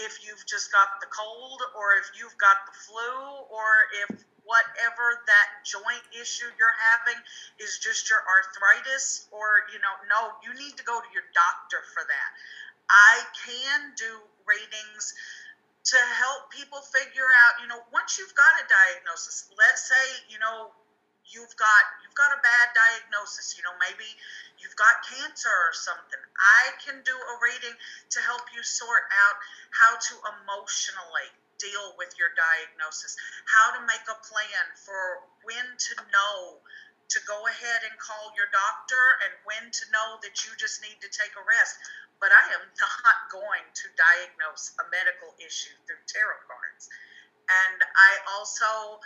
if 0.00 0.24
you've 0.24 0.40
just 0.48 0.72
got 0.72 1.04
the 1.04 1.10
cold 1.12 1.60
or 1.76 2.00
if 2.00 2.08
you've 2.16 2.36
got 2.40 2.64
the 2.64 2.72
flu 2.72 3.12
or 3.52 3.68
if 4.08 4.24
whatever 4.48 5.20
that 5.28 5.48
joint 5.68 6.04
issue 6.16 6.48
you're 6.56 6.80
having 6.96 7.20
is 7.60 7.76
just 7.76 8.08
your 8.08 8.20
arthritis 8.24 9.28
or 9.32 9.68
you 9.72 9.80
know 9.80 9.96
no 10.08 10.32
you 10.44 10.52
need 10.56 10.76
to 10.76 10.84
go 10.84 11.00
to 11.00 11.08
your 11.16 11.24
doctor 11.32 11.80
for 11.96 12.04
that 12.04 12.30
i 12.92 13.24
can 13.40 13.92
do 13.96 14.20
ratings 14.44 15.16
to 15.84 15.98
help 16.16 16.48
people 16.48 16.80
figure 16.80 17.28
out, 17.44 17.60
you 17.60 17.68
know, 17.68 17.80
once 17.92 18.16
you've 18.16 18.32
got 18.32 18.52
a 18.56 18.64
diagnosis, 18.64 19.52
let's 19.58 19.84
say, 19.84 20.04
you 20.32 20.40
know, 20.40 20.72
you've 21.28 21.52
got 21.56 21.82
you've 22.04 22.16
got 22.16 22.32
a 22.32 22.40
bad 22.40 22.68
diagnosis, 22.72 23.56
you 23.56 23.62
know, 23.64 23.72
maybe 23.80 24.08
you've 24.60 24.76
got 24.76 25.04
cancer 25.04 25.52
or 25.52 25.72
something. 25.76 26.20
I 26.36 26.72
can 26.80 27.00
do 27.04 27.16
a 27.16 27.34
reading 27.40 27.76
to 27.76 28.18
help 28.24 28.44
you 28.52 28.64
sort 28.64 29.08
out 29.12 29.36
how 29.72 29.92
to 29.96 30.14
emotionally 30.40 31.28
deal 31.60 31.96
with 31.96 32.12
your 32.16 32.32
diagnosis, 32.32 33.16
how 33.44 33.76
to 33.76 33.80
make 33.84 34.04
a 34.08 34.18
plan 34.24 34.64
for 34.76 35.24
when 35.44 35.64
to 35.64 35.92
know 36.12 36.60
to 37.12 37.20
go 37.28 37.36
ahead 37.44 37.84
and 37.84 37.94
call 38.00 38.32
your 38.32 38.48
doctor 38.48 39.04
and 39.28 39.32
when 39.44 39.64
to 39.70 39.84
know 39.92 40.16
that 40.24 40.40
you 40.44 40.50
just 40.56 40.80
need 40.80 40.96
to 41.04 41.10
take 41.12 41.36
a 41.36 41.44
rest 41.44 41.76
but 42.24 42.32
I 42.32 42.56
am 42.56 42.64
not 42.80 43.28
going 43.28 43.68
to 43.68 43.86
diagnose 44.00 44.72
a 44.80 44.88
medical 44.88 45.36
issue 45.44 45.76
through 45.84 46.00
tarot 46.08 46.40
cards. 46.48 46.88
And 47.52 47.84
I 47.84 48.12
also, 48.32 48.96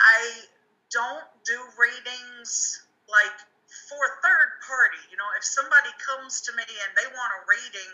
I 0.00 0.48
don't 0.88 1.28
do 1.44 1.60
readings 1.76 2.80
like 3.12 3.36
for 3.92 4.00
third 4.24 4.48
party. 4.64 5.04
You 5.12 5.20
know, 5.20 5.28
if 5.36 5.44
somebody 5.44 5.92
comes 6.00 6.40
to 6.48 6.56
me 6.56 6.64
and 6.64 6.96
they 6.96 7.04
want 7.12 7.28
a 7.36 7.44
reading 7.44 7.92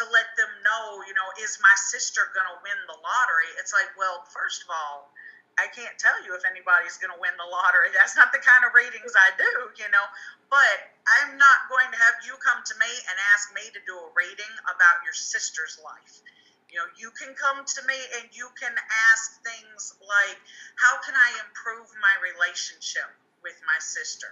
to 0.00 0.08
let 0.08 0.32
them 0.40 0.48
know, 0.64 1.04
you 1.04 1.12
know, 1.12 1.28
is 1.44 1.60
my 1.60 1.76
sister 1.92 2.24
going 2.32 2.48
to 2.48 2.56
win 2.64 2.80
the 2.88 2.96
lottery? 3.04 3.52
It's 3.60 3.76
like, 3.76 3.92
well, 4.00 4.24
first 4.32 4.64
of 4.64 4.72
all, 4.72 5.12
I 5.60 5.68
can't 5.68 5.92
tell 6.00 6.16
you 6.24 6.32
if 6.32 6.48
anybody's 6.48 6.96
going 6.96 7.12
to 7.12 7.20
win 7.20 7.36
the 7.36 7.44
lottery. 7.44 7.92
That's 7.96 8.16
not 8.16 8.32
the 8.32 8.40
kind 8.40 8.64
of 8.64 8.72
readings 8.72 9.12
I 9.12 9.36
do, 9.36 9.52
you 9.76 9.88
know. 9.92 10.06
But 10.48 10.76
I'm 11.20 11.36
not 11.36 11.68
going 11.68 11.92
to 11.92 11.98
have 12.00 12.24
you 12.24 12.32
come 12.40 12.64
to 12.64 12.74
me 12.80 12.88
and 12.88 13.16
ask 13.36 13.52
me 13.52 13.68
to 13.68 13.80
do 13.84 13.94
a 13.94 14.08
rating 14.16 14.54
about 14.64 15.04
your 15.04 15.14
sister's 15.14 15.76
life. 15.84 16.24
You 16.72 16.80
know, 16.80 16.88
you 16.96 17.12
can 17.12 17.34
come 17.34 17.66
to 17.66 17.80
me 17.84 17.98
and 18.18 18.30
you 18.32 18.48
can 18.56 18.72
ask 19.12 19.42
things 19.42 19.94
like, 20.00 20.38
how 20.80 21.02
can 21.02 21.18
I 21.18 21.30
improve 21.44 21.90
my 21.98 22.14
relationship 22.22 23.10
with 23.42 23.58
my 23.66 23.76
sister? 23.82 24.30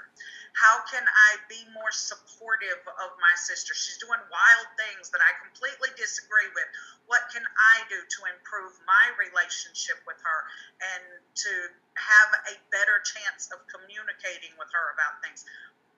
How 0.58 0.82
can 0.90 1.06
I 1.06 1.38
be 1.46 1.62
more 1.70 1.94
supportive 1.94 2.82
of 2.82 3.10
my 3.22 3.34
sister? 3.38 3.78
She's 3.78 4.02
doing 4.02 4.18
wild 4.26 4.68
things 4.74 5.06
that 5.14 5.22
I 5.22 5.30
completely 5.46 5.94
disagree 5.94 6.50
with. 6.50 6.66
What 7.06 7.30
can 7.30 7.46
I 7.46 7.86
do 7.86 8.02
to 8.02 8.20
improve 8.26 8.74
my 8.82 9.06
relationship 9.22 10.02
with 10.02 10.18
her 10.18 10.40
and 10.82 11.04
to 11.46 11.52
have 11.94 12.30
a 12.50 12.54
better 12.74 12.98
chance 13.06 13.46
of 13.54 13.62
communicating 13.70 14.50
with 14.58 14.66
her 14.74 14.98
about 14.98 15.22
things? 15.22 15.46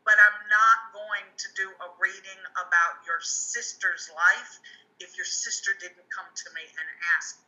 But 0.05 0.21
I'm 0.21 0.45
not 0.53 0.93
going 0.93 1.25
to 1.25 1.49
do 1.57 1.73
a 1.81 1.89
reading 1.97 2.41
about 2.61 3.01
your 3.09 3.25
sister's 3.25 4.13
life 4.13 4.61
if 5.01 5.17
your 5.17 5.29
sister 5.29 5.73
didn't 5.81 6.05
come 6.13 6.29
to 6.29 6.49
me 6.53 6.69
and 6.69 6.87
ask 7.17 7.41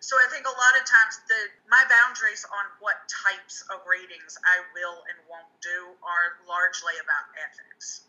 so 0.00 0.16
I 0.16 0.28
think 0.30 0.46
a 0.46 0.50
lot 0.50 0.74
of 0.80 0.86
times 0.88 1.20
the 1.28 1.40
my 1.70 1.84
boundaries 1.88 2.44
on 2.44 2.64
what 2.80 2.96
types 3.08 3.64
of 3.72 3.80
readings 3.88 4.38
I 4.44 4.60
will 4.74 5.02
and 5.08 5.18
won't 5.28 5.50
do 5.62 5.94
are 6.02 6.40
largely 6.48 6.94
about 7.02 7.30
ethics. 7.36 8.02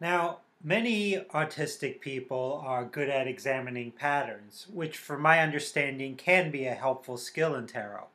Now, 0.00 0.38
many 0.62 1.16
autistic 1.34 2.00
people 2.00 2.62
are 2.64 2.84
good 2.84 3.08
at 3.08 3.26
examining 3.26 3.90
patterns, 3.90 4.66
which, 4.72 4.96
from 4.96 5.22
my 5.22 5.40
understanding, 5.40 6.16
can 6.16 6.50
be 6.50 6.66
a 6.66 6.74
helpful 6.74 7.16
skill 7.16 7.54
in 7.54 7.66
tarot. 7.66 8.06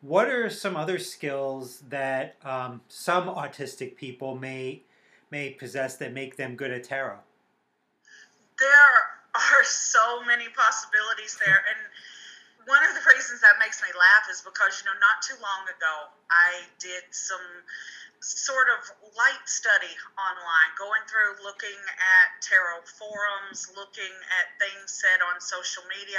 What 0.00 0.28
are 0.28 0.48
some 0.50 0.76
other 0.76 0.98
skills 0.98 1.82
that 1.88 2.36
um, 2.44 2.82
some 2.88 3.28
autistic 3.28 3.96
people 3.96 4.36
may 4.36 4.82
may 5.30 5.50
possess 5.50 5.96
that 5.96 6.12
make 6.12 6.36
them 6.36 6.54
good 6.54 6.70
at 6.70 6.84
tarot? 6.84 7.18
There 8.58 9.15
are 9.36 9.64
so 9.64 10.24
many 10.24 10.48
possibilities 10.52 11.36
there. 11.44 11.60
And 11.60 11.80
one 12.66 12.82
of 12.82 12.98
the 12.98 13.04
reasons 13.14 13.40
that 13.46 13.62
makes 13.62 13.78
me 13.80 13.88
laugh 13.94 14.26
is 14.26 14.42
because, 14.42 14.82
you 14.82 14.90
know, 14.90 14.98
not 14.98 15.22
too 15.22 15.38
long 15.38 15.62
ago, 15.70 15.94
I 16.26 16.66
did 16.82 17.06
some 17.14 17.42
sort 18.18 18.66
of 18.74 18.82
light 19.14 19.44
study 19.46 19.92
online, 20.18 20.70
going 20.74 21.04
through 21.06 21.38
looking 21.46 21.78
at 21.94 22.26
tarot 22.42 22.82
forums, 22.98 23.70
looking 23.78 24.10
at 24.34 24.46
things 24.58 24.90
said 24.90 25.22
on 25.22 25.38
social 25.38 25.86
media. 25.86 26.18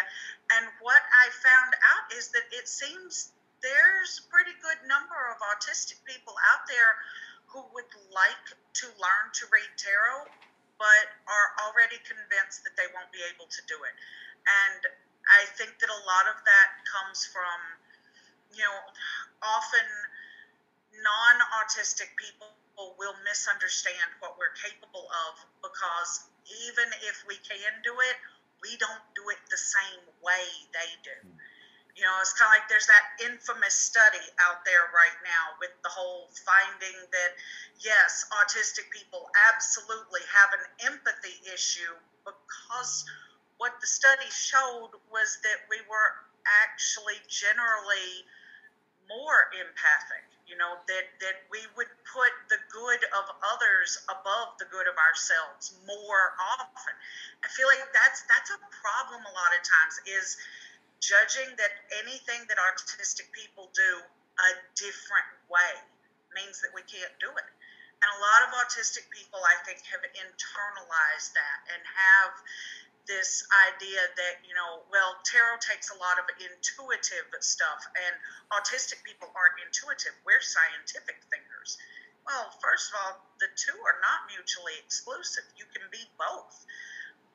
And 0.56 0.72
what 0.80 1.04
I 1.04 1.28
found 1.44 1.76
out 1.76 2.16
is 2.16 2.32
that 2.32 2.48
it 2.56 2.70
seems 2.70 3.36
there's 3.60 4.24
a 4.24 4.26
pretty 4.32 4.56
good 4.64 4.80
number 4.88 5.20
of 5.34 5.42
autistic 5.52 6.00
people 6.08 6.38
out 6.54 6.64
there 6.70 6.96
who 7.52 7.66
would 7.74 7.92
like 8.14 8.48
to 8.84 8.88
learn 9.02 9.26
to 9.34 9.44
read 9.52 9.68
tarot 9.76 10.32
but 10.77 11.05
are 11.25 11.50
already 11.67 11.98
convinced 12.05 12.63
that 12.63 12.77
they 12.77 12.88
won't 12.93 13.10
be 13.12 13.22
able 13.34 13.50
to 13.50 13.62
do 13.65 13.77
it. 13.84 13.96
And 14.46 14.81
I 15.27 15.43
think 15.60 15.75
that 15.81 15.89
a 15.91 16.01
lot 16.07 16.25
of 16.31 16.38
that 16.46 16.69
comes 16.88 17.27
from, 17.27 17.57
you 18.55 18.63
know, 18.63 18.77
often 19.43 19.88
non 21.03 21.36
autistic 21.62 22.13
people 22.17 22.50
will 22.98 23.17
misunderstand 23.25 24.13
what 24.22 24.38
we're 24.38 24.53
capable 24.62 25.10
of 25.27 25.34
because 25.65 26.29
even 26.69 26.88
if 27.10 27.25
we 27.25 27.36
can 27.41 27.74
do 27.84 27.91
it, 27.91 28.17
we 28.62 28.77
don't 28.77 29.05
do 29.13 29.29
it 29.29 29.41
the 29.50 29.60
same 29.60 30.03
way 30.22 30.46
they 30.74 30.89
do. 31.03 31.37
You 31.98 32.06
know, 32.06 32.13
it's 32.22 32.38
kind 32.38 32.54
of 32.54 32.62
like 32.62 32.70
there's 32.70 32.86
that 32.86 33.06
infamous 33.25 33.74
study 33.74 34.22
out 34.46 34.62
there 34.70 34.94
right 34.94 35.18
now 35.25 35.58
with 35.58 35.74
the 35.82 35.89
whole 35.89 36.30
finding 36.46 36.94
that, 37.10 37.32
yes, 37.82 38.30
autistic 38.38 38.86
people 38.94 39.25
absolutely 39.50 40.22
have 40.30 40.54
an 40.54 40.94
empathy 40.94 41.42
issue 41.50 41.98
because 42.22 43.01
what 43.58 43.74
the 43.82 43.89
study 43.89 44.30
showed 44.30 44.94
was 45.10 45.42
that 45.42 45.66
we 45.74 45.82
were 45.89 46.10
actually 46.62 47.18
generally 47.25 48.22
more 49.10 49.50
empathic 49.58 50.27
you 50.48 50.56
know 50.56 50.80
that 50.88 51.06
that 51.20 51.44
we 51.51 51.60
would 51.75 51.92
put 52.08 52.32
the 52.48 52.56
good 52.72 53.04
of 53.12 53.25
others 53.44 54.00
above 54.08 54.56
the 54.63 54.68
good 54.72 54.88
of 54.88 54.96
ourselves 54.96 55.75
more 55.84 56.34
often. 56.39 56.96
I 57.44 57.51
feel 57.51 57.68
like 57.68 57.84
that's 57.92 58.24
that's 58.32 58.50
a 58.56 58.60
problem 58.72 59.27
a 59.27 59.34
lot 59.36 59.51
of 59.51 59.62
times 59.68 60.00
is 60.08 60.39
judging 61.00 61.50
that 61.58 61.74
anything 62.04 62.42
that 62.50 62.58
autistic 62.58 63.30
people 63.32 63.70
do 63.74 63.92
a 64.38 64.50
different 64.77 65.30
way 65.50 65.74
means 66.34 66.62
that 66.62 66.74
we 66.74 66.86
can't 66.86 67.13
do 67.18 67.30
it. 67.30 67.50
And 67.98 68.10
a 68.13 68.20
lot 68.22 68.46
of 68.46 68.50
autistic 68.62 69.10
people, 69.10 69.42
I 69.42 69.58
think, 69.66 69.82
have 69.89 70.06
internalized 70.13 71.34
that 71.34 71.60
and 71.74 71.82
have 71.82 72.34
this 73.10 73.42
idea 73.72 74.04
that, 74.20 74.44
you 74.46 74.54
know, 74.54 74.86
well, 74.94 75.18
tarot 75.25 75.58
takes 75.63 75.89
a 75.89 75.98
lot 75.98 76.20
of 76.22 76.30
intuitive 76.38 77.25
stuff, 77.42 77.82
and 77.96 78.13
autistic 78.54 79.01
people 79.01 79.32
aren't 79.34 79.58
intuitive. 79.63 80.13
We're 80.27 80.44
scientific 80.44 81.24
thinkers. 81.32 81.80
Well, 82.27 82.51
first 82.60 82.92
of 82.92 83.00
all, 83.00 83.13
the 83.39 83.48
two 83.56 83.80
are 83.82 83.98
not 84.04 84.27
mutually 84.27 84.75
exclusive. 84.84 85.48
You 85.56 85.66
can 85.72 85.88
be 85.89 86.04
both. 86.20 86.54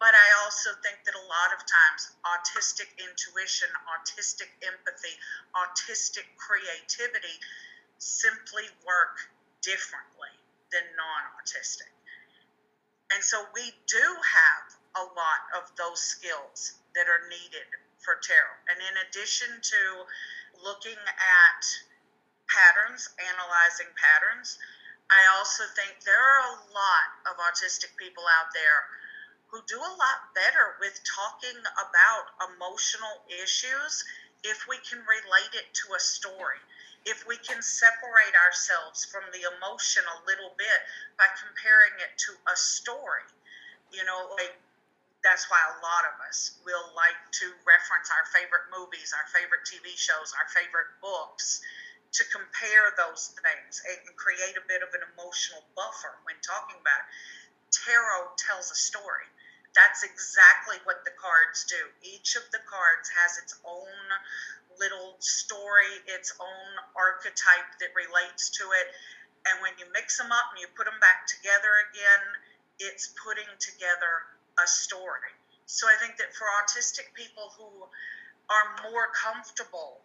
But 0.02 0.18
I 0.18 0.42
also 0.42 0.74
think 0.82 0.98
that 1.06 1.14
a 1.14 1.26
lot 1.30 1.54
of 1.54 1.62
times 1.62 2.10
autistic 2.26 2.90
intuition, 2.98 3.70
autistic 3.86 4.50
empathy, 4.66 5.14
autistic 5.54 6.26
creativity 6.34 7.38
simply 8.02 8.66
work 8.82 9.14
differently 9.62 10.34
than 10.74 10.82
non 10.98 11.22
autistic. 11.38 11.94
And 13.14 13.22
so 13.22 13.46
we 13.54 13.70
do 13.86 14.02
have 14.02 14.64
a 14.98 15.04
lot 15.14 15.42
of 15.54 15.70
those 15.78 16.02
skills 16.02 16.82
that 16.98 17.06
are 17.06 17.22
needed 17.30 17.70
for 18.02 18.18
tarot. 18.26 18.58
And 18.74 18.82
in 18.82 19.06
addition 19.06 19.54
to 19.54 19.82
looking 20.66 20.98
at 20.98 21.62
patterns, 22.50 23.06
analyzing 23.22 23.94
patterns, 23.94 24.58
I 25.14 25.38
also 25.38 25.62
think 25.78 26.02
there 26.02 26.18
are 26.18 26.42
a 26.42 26.58
lot 26.74 27.08
of 27.30 27.38
autistic 27.38 27.94
people 27.94 28.26
out 28.26 28.50
there 28.50 29.01
who 29.52 29.60
do 29.68 29.76
a 29.76 29.96
lot 30.00 30.32
better 30.32 30.80
with 30.80 30.96
talking 31.04 31.60
about 31.76 32.24
emotional 32.56 33.20
issues 33.28 34.00
if 34.42 34.64
we 34.64 34.80
can 34.80 34.98
relate 35.04 35.52
it 35.52 35.68
to 35.76 35.92
a 35.92 36.00
story. 36.00 36.56
If 37.04 37.28
we 37.28 37.36
can 37.36 37.60
separate 37.60 38.32
ourselves 38.32 39.04
from 39.04 39.28
the 39.28 39.44
emotion 39.44 40.02
a 40.08 40.24
little 40.24 40.56
bit 40.56 40.80
by 41.20 41.28
comparing 41.36 42.00
it 42.00 42.16
to 42.26 42.32
a 42.48 42.56
story. 42.56 43.28
You 43.92 44.08
know, 44.08 44.32
like 44.40 44.56
that's 45.20 45.46
why 45.52 45.60
a 45.60 45.76
lot 45.84 46.08
of 46.08 46.16
us 46.24 46.56
will 46.64 46.88
like 46.96 47.20
to 47.44 47.52
reference 47.68 48.08
our 48.08 48.24
favorite 48.32 48.72
movies, 48.72 49.12
our 49.12 49.28
favorite 49.36 49.68
TV 49.68 49.92
shows, 50.00 50.32
our 50.32 50.48
favorite 50.50 50.96
books 51.04 51.60
to 52.16 52.24
compare 52.32 52.92
those 52.96 53.36
things 53.44 53.84
and 53.84 54.00
create 54.16 54.56
a 54.56 54.64
bit 54.64 54.80
of 54.80 54.90
an 54.96 55.04
emotional 55.12 55.60
buffer 55.76 56.16
when 56.24 56.40
talking 56.40 56.80
about 56.80 57.04
it. 57.04 57.08
Tarot 57.72 58.36
tells 58.36 58.70
a 58.70 58.76
story. 58.76 59.28
That's 59.74 60.04
exactly 60.04 60.76
what 60.84 61.04
the 61.04 61.16
cards 61.16 61.64
do. 61.64 61.80
Each 62.04 62.36
of 62.36 62.44
the 62.52 62.60
cards 62.68 63.08
has 63.08 63.38
its 63.40 63.56
own 63.64 63.96
little 64.78 65.16
story, 65.20 65.92
its 66.06 66.32
own 66.40 66.70
archetype 66.96 67.80
that 67.80 67.92
relates 67.96 68.50
to 68.60 68.64
it. 68.76 68.92
And 69.48 69.60
when 69.64 69.72
you 69.80 69.88
mix 69.92 70.18
them 70.18 70.30
up 70.30 70.52
and 70.52 70.60
you 70.60 70.68
put 70.76 70.84
them 70.84 71.00
back 71.00 71.26
together 71.26 71.88
again, 71.88 72.24
it's 72.78 73.16
putting 73.16 73.48
together 73.58 74.28
a 74.60 74.66
story. 74.68 75.32
So 75.66 75.88
I 75.88 75.96
think 75.96 76.20
that 76.20 76.36
for 76.36 76.44
autistic 76.60 77.08
people 77.16 77.52
who 77.56 77.88
are 78.52 78.66
more 78.92 79.08
comfortable 79.16 80.04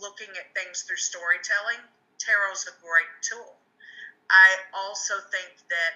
looking 0.00 0.28
at 0.36 0.52
things 0.52 0.84
through 0.84 1.00
storytelling, 1.00 1.80
tarot's 2.20 2.68
a 2.68 2.74
great 2.84 3.10
tool. 3.24 3.56
I 4.30 4.48
also 4.76 5.18
think 5.32 5.50
that 5.72 5.92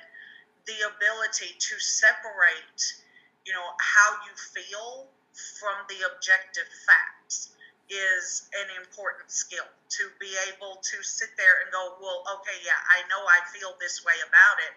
the 0.66 0.78
ability 0.88 1.52
to 1.58 1.74
separate, 1.78 2.80
you 3.44 3.52
know, 3.52 3.68
how 3.80 4.10
you 4.24 4.32
feel 4.34 5.08
from 5.60 5.76
the 5.88 5.98
objective 6.14 6.68
facts 6.86 7.50
is 7.90 8.48
an 8.56 8.68
important 8.80 9.30
skill 9.30 9.68
to 9.90 10.08
be 10.18 10.32
able 10.48 10.80
to 10.80 10.96
sit 11.02 11.28
there 11.36 11.60
and 11.62 11.72
go, 11.72 11.94
well, 12.00 12.24
okay, 12.40 12.56
yeah, 12.64 12.80
I 12.88 13.04
know 13.08 13.20
I 13.28 13.44
feel 13.52 13.76
this 13.80 14.04
way 14.04 14.16
about 14.24 14.56
it, 14.64 14.72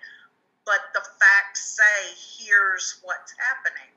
but 0.65 0.91
the 0.93 0.99
facts 0.99 1.77
say 1.77 1.95
here's 2.37 2.99
what's 3.03 3.33
happening. 3.39 3.87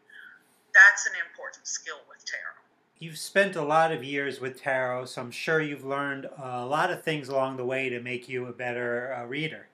That's 0.73 1.07
an 1.07 1.13
important 1.29 1.67
skill 1.67 1.99
with 2.09 2.25
tarot. 2.25 2.63
You've 3.01 3.19
spent 3.19 3.57
a 3.57 3.63
lot 3.63 3.93
of 3.93 4.05
years 4.05 4.41
with 4.41 4.61
tarot, 4.61 5.07
so 5.07 5.23
I'm 5.23 5.31
sure 5.31 5.61
you've 5.61 5.85
learned 5.85 6.29
a 6.39 6.65
lot 6.65 6.91
of 6.91 7.03
things 7.03 7.29
along 7.29 7.57
the 7.57 7.65
way 7.65 7.89
to 7.89 8.01
make 8.01 8.29
you 8.29 8.47
a 8.47 8.53
better 8.53 9.17
uh, 9.19 9.25
reader 9.25 9.67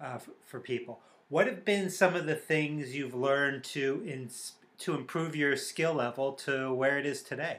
uh, 0.00 0.18
for 0.44 0.60
people. 0.60 1.00
What 1.28 1.46
have 1.46 1.64
been 1.64 1.88
some 1.90 2.14
of 2.14 2.26
the 2.26 2.34
things 2.34 2.94
you've 2.94 3.14
learned 3.14 3.64
to 3.64 4.02
in, 4.06 4.30
to 4.78 4.94
improve 4.94 5.34
your 5.34 5.56
skill 5.56 5.94
level 5.94 6.32
to 6.32 6.72
where 6.72 6.98
it 6.98 7.06
is 7.06 7.22
today? 7.22 7.58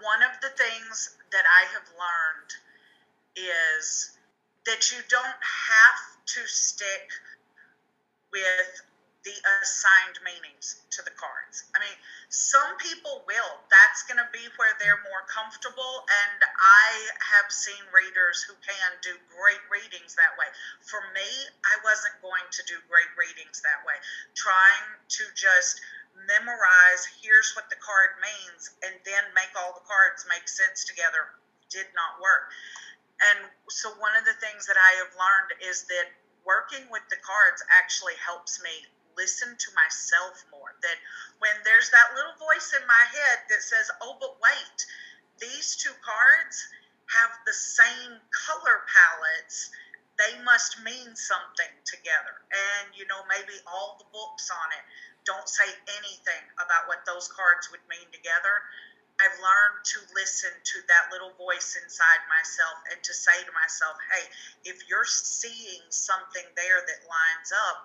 One 0.00 0.22
of 0.22 0.40
the 0.42 0.50
things 0.50 1.16
that 1.32 1.44
I 1.44 1.64
have 1.72 1.88
learned 1.96 2.52
is 3.36 4.16
that 4.66 4.92
you 4.92 4.98
don't 5.08 5.24
have 5.24 6.26
to 6.26 6.40
stick 6.46 7.08
with 8.30 8.82
the 9.26 9.34
assigned 9.58 10.22
meanings 10.22 10.86
to 10.94 11.02
the 11.02 11.10
cards. 11.18 11.66
I 11.74 11.82
mean, 11.82 11.98
some 12.30 12.78
people 12.78 13.26
will. 13.26 13.52
That's 13.74 14.06
going 14.06 14.22
to 14.22 14.30
be 14.30 14.46
where 14.54 14.70
they're 14.78 15.02
more 15.10 15.26
comfortable. 15.26 16.06
And 16.06 16.46
I 16.46 16.86
have 17.34 17.50
seen 17.50 17.82
readers 17.90 18.46
who 18.46 18.54
can 18.62 18.90
do 19.02 19.18
great 19.34 19.58
readings 19.66 20.14
that 20.14 20.38
way. 20.38 20.46
For 20.86 21.02
me, 21.10 21.26
I 21.66 21.74
wasn't 21.82 22.22
going 22.22 22.46
to 22.54 22.62
do 22.70 22.78
great 22.86 23.10
readings 23.18 23.66
that 23.66 23.82
way. 23.82 23.98
Trying 24.38 24.94
to 24.94 25.24
just 25.34 25.82
memorize 26.30 27.02
here's 27.18 27.50
what 27.58 27.66
the 27.66 27.82
card 27.82 28.14
means 28.22 28.78
and 28.86 28.94
then 29.02 29.26
make 29.34 29.50
all 29.58 29.74
the 29.74 29.84
cards 29.90 30.22
make 30.30 30.46
sense 30.46 30.86
together 30.86 31.34
did 31.66 31.90
not 31.98 32.22
work. 32.22 32.54
And 33.34 33.50
so, 33.74 33.90
one 33.98 34.14
of 34.14 34.22
the 34.22 34.38
things 34.38 34.70
that 34.70 34.78
I 34.78 34.92
have 35.02 35.12
learned 35.18 35.58
is 35.66 35.82
that 35.90 36.14
working 36.46 36.86
with 36.94 37.02
the 37.10 37.18
cards 37.26 37.64
actually 37.74 38.14
helps 38.22 38.62
me 38.62 38.86
listen 39.16 39.56
to 39.56 39.70
myself 39.74 40.44
more. 40.52 40.72
That 40.84 40.98
when 41.40 41.56
there's 41.64 41.90
that 41.90 42.14
little 42.14 42.36
voice 42.38 42.72
in 42.76 42.84
my 42.86 43.04
head 43.12 43.38
that 43.50 43.62
says, 43.64 43.90
oh, 44.00 44.16
but 44.20 44.36
wait, 44.40 44.78
these 45.40 45.76
two 45.76 45.94
cards 46.04 46.56
have 47.12 47.32
the 47.44 47.54
same 47.54 48.20
color 48.32 48.84
palettes. 48.88 49.70
They 50.16 50.32
must 50.44 50.80
mean 50.80 51.12
something 51.12 51.72
together. 51.84 52.36
And, 52.48 52.96
you 52.96 53.04
know, 53.04 53.20
maybe 53.28 53.52
all 53.68 54.00
the 54.00 54.08
books 54.12 54.48
on 54.48 54.68
it 54.72 54.84
don't 55.28 55.48
say 55.48 55.68
anything 56.00 56.44
about 56.56 56.88
what 56.88 57.04
those 57.04 57.28
cards 57.28 57.68
would 57.68 57.84
mean 57.90 58.08
together. 58.14 58.64
I've 59.16 59.36
learned 59.40 59.80
to 59.96 59.98
listen 60.12 60.52
to 60.52 60.78
that 60.92 61.08
little 61.08 61.32
voice 61.40 61.76
inside 61.80 62.22
myself 62.28 62.76
and 62.92 63.00
to 63.00 63.12
say 63.16 63.36
to 63.44 63.52
myself, 63.52 63.96
hey, 64.12 64.24
if 64.68 64.84
you're 64.88 65.08
seeing 65.08 65.84
something 65.88 66.44
there 66.52 66.80
that 66.84 67.00
lines 67.08 67.50
up, 67.52 67.78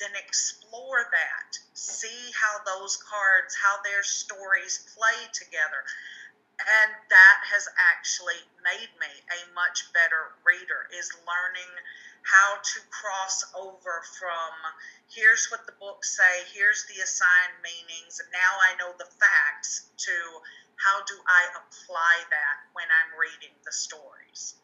then 0.00 0.14
explore 0.14 1.06
that. 1.10 1.58
See 1.74 2.30
how 2.34 2.62
those 2.64 2.96
cards, 2.96 3.54
how 3.54 3.82
their 3.82 4.02
stories 4.02 4.86
play 4.94 5.18
together. 5.32 5.82
And 6.58 6.90
that 7.10 7.38
has 7.54 7.68
actually 7.78 8.42
made 8.66 8.90
me 8.98 9.12
a 9.30 9.54
much 9.54 9.92
better 9.94 10.34
reader, 10.42 10.90
is 10.90 11.10
learning 11.22 11.70
how 12.22 12.58
to 12.58 12.78
cross 12.90 13.46
over 13.54 14.02
from 14.18 14.52
here's 15.08 15.48
what 15.50 15.66
the 15.66 15.78
books 15.80 16.16
say, 16.16 16.44
here's 16.52 16.84
the 16.86 17.00
assigned 17.00 17.58
meanings, 17.62 18.20
and 18.20 18.28
now 18.32 18.58
I 18.58 18.76
know 18.76 18.92
the 18.98 19.08
facts 19.18 19.88
to 19.96 20.12
how 20.76 21.04
do 21.06 21.14
I 21.26 21.42
apply 21.56 22.14
that 22.30 22.56
when 22.72 22.86
I'm 22.86 23.18
reading 23.18 23.54
the 23.64 23.72
stories. 23.72 24.54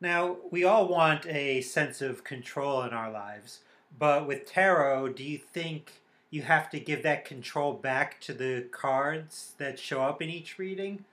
Now, 0.00 0.36
we 0.50 0.64
all 0.64 0.86
want 0.86 1.26
a 1.26 1.62
sense 1.62 2.02
of 2.02 2.24
control 2.24 2.82
in 2.82 2.92
our 2.92 3.10
lives, 3.10 3.60
but 3.98 4.26
with 4.26 4.46
tarot, 4.46 5.10
do 5.10 5.24
you 5.24 5.38
think 5.38 6.02
you 6.30 6.42
have 6.42 6.70
to 6.70 6.80
give 6.80 7.02
that 7.02 7.24
control 7.24 7.72
back 7.72 8.20
to 8.22 8.32
the 8.34 8.66
cards 8.70 9.52
that 9.58 9.78
show 9.78 10.02
up 10.02 10.20
in 10.20 10.28
each 10.28 10.58
reading? 10.58 11.04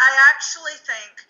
I 0.00 0.10
actually 0.34 0.76
think 0.82 1.24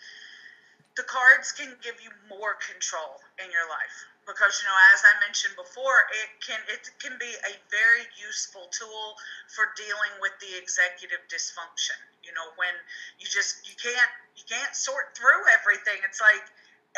the 0.97 1.03
cards 1.03 1.53
can 1.53 1.69
give 1.85 2.01
you 2.01 2.09
more 2.27 2.57
control 2.57 3.21
in 3.37 3.45
your 3.53 3.69
life 3.69 3.97
because 4.25 4.59
you 4.59 4.67
know 4.67 4.75
as 4.91 5.05
i 5.05 5.13
mentioned 5.23 5.53
before 5.55 6.09
it 6.11 6.29
can 6.41 6.59
it 6.67 6.89
can 6.99 7.15
be 7.21 7.31
a 7.47 7.53
very 7.71 8.03
useful 8.17 8.65
tool 8.73 9.15
for 9.47 9.71
dealing 9.77 10.11
with 10.19 10.33
the 10.43 10.51
executive 10.57 11.21
dysfunction 11.29 11.95
you 12.25 12.33
know 12.33 12.49
when 12.59 12.73
you 13.21 13.29
just 13.29 13.63
you 13.63 13.77
can't 13.79 14.11
you 14.35 14.43
can't 14.49 14.73
sort 14.75 15.13
through 15.13 15.45
everything 15.53 15.95
it's 16.03 16.19
like 16.19 16.43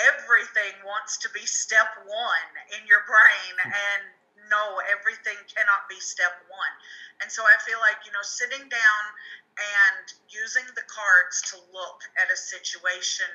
everything 0.08 0.74
wants 0.88 1.18
to 1.20 1.30
be 1.36 1.44
step 1.44 1.90
one 2.08 2.52
in 2.80 2.88
your 2.88 3.04
brain 3.04 3.54
hmm. 3.60 3.72
and 3.72 4.04
no 4.48 4.80
everything 4.90 5.38
cannot 5.52 5.86
be 5.92 6.00
step 6.00 6.34
one 6.48 6.74
and 7.22 7.30
so 7.30 7.44
i 7.44 7.56
feel 7.68 7.78
like 7.84 8.00
you 8.08 8.12
know 8.16 8.24
sitting 8.24 8.66
down 8.72 9.04
and 9.60 10.06
using 10.32 10.64
the 10.74 10.86
cards 10.88 11.44
to 11.44 11.60
look 11.76 12.02
at 12.16 12.32
a 12.32 12.38
situation 12.40 13.28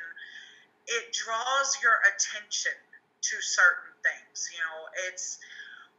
it 0.87 1.13
draws 1.13 1.77
your 1.81 1.97
attention 2.05 2.77
to 3.25 3.37
certain 3.41 3.93
things. 4.05 4.53
You 4.53 4.61
know, 4.61 4.81
it's 5.09 5.41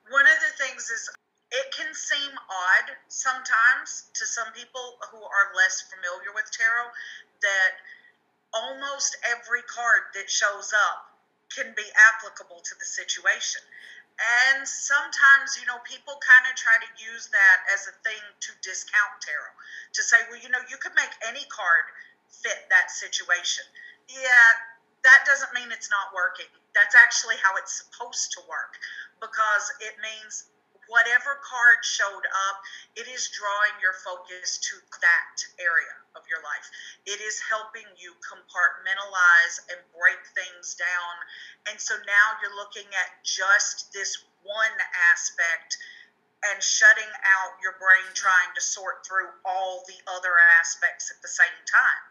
one 0.09 0.25
of 0.25 0.37
the 0.45 0.53
things 0.61 0.89
is 0.93 1.09
it 1.51 1.67
can 1.73 1.89
seem 1.93 2.31
odd 2.37 2.87
sometimes 3.09 4.09
to 4.13 4.25
some 4.25 4.49
people 4.53 5.01
who 5.09 5.21
are 5.21 5.55
less 5.57 5.85
familiar 5.89 6.33
with 6.33 6.45
tarot 6.53 6.89
that 7.41 7.73
almost 8.55 9.19
every 9.27 9.61
card 9.67 10.15
that 10.15 10.31
shows 10.31 10.71
up 10.71 11.11
can 11.51 11.75
be 11.75 11.85
applicable 12.15 12.63
to 12.63 12.73
the 12.79 12.87
situation. 12.87 13.61
And 14.15 14.63
sometimes, 14.63 15.59
you 15.59 15.67
know, 15.67 15.75
people 15.83 16.15
kind 16.23 16.47
of 16.47 16.55
try 16.55 16.79
to 16.79 16.89
use 16.95 17.27
that 17.35 17.57
as 17.75 17.91
a 17.91 17.93
thing 17.99 18.23
to 18.47 18.49
discount 18.63 19.19
tarot, 19.19 19.51
to 19.99 20.01
say, 20.01 20.23
well, 20.31 20.39
you 20.39 20.47
know, 20.47 20.63
you 20.71 20.79
could 20.79 20.95
make 20.95 21.11
any 21.27 21.43
card 21.51 21.83
fit 22.31 22.63
that 22.71 22.87
situation. 22.87 23.67
Yeah, 24.07 24.47
that 25.03 25.27
doesn't 25.27 25.51
mean 25.51 25.67
it's 25.75 25.91
not 25.91 26.15
working. 26.15 26.47
That's 26.71 26.95
actually 26.95 27.35
how 27.43 27.59
it's 27.59 27.75
supposed 27.75 28.31
to 28.39 28.41
work 28.47 28.79
because 29.19 29.67
it 29.83 29.99
means 29.99 30.47
whatever 30.87 31.35
card 31.43 31.83
showed 31.83 32.25
up, 32.47 32.57
it 32.95 33.11
is 33.11 33.27
drawing 33.35 33.75
your 33.83 33.99
focus 33.99 34.63
to 34.71 34.79
that 35.03 35.35
area 35.59 36.04
of 36.15 36.23
your 36.31 36.39
life. 36.41 36.67
It 37.05 37.19
is 37.21 37.37
helping 37.43 37.85
you 37.99 38.15
compartmentalize 38.23 39.55
and 39.71 39.79
break 39.93 40.19
things 40.33 40.75
down. 40.75 41.13
And 41.71 41.77
so 41.79 41.95
now 42.07 42.25
you're 42.41 42.55
looking 42.55 42.87
at 42.95 43.23
just 43.23 43.91
this 43.91 44.23
one 44.43 44.77
aspect 45.13 45.77
and 46.51 46.61
shutting 46.61 47.11
out 47.25 47.57
your 47.61 47.75
brain 47.81 48.05
trying 48.13 48.51
to 48.55 48.61
sort 48.61 49.05
through 49.05 49.29
all 49.43 49.83
the 49.87 49.97
other 50.07 50.33
aspects 50.61 51.09
at 51.09 51.21
the 51.21 51.31
same 51.31 51.59
time. 51.65 52.03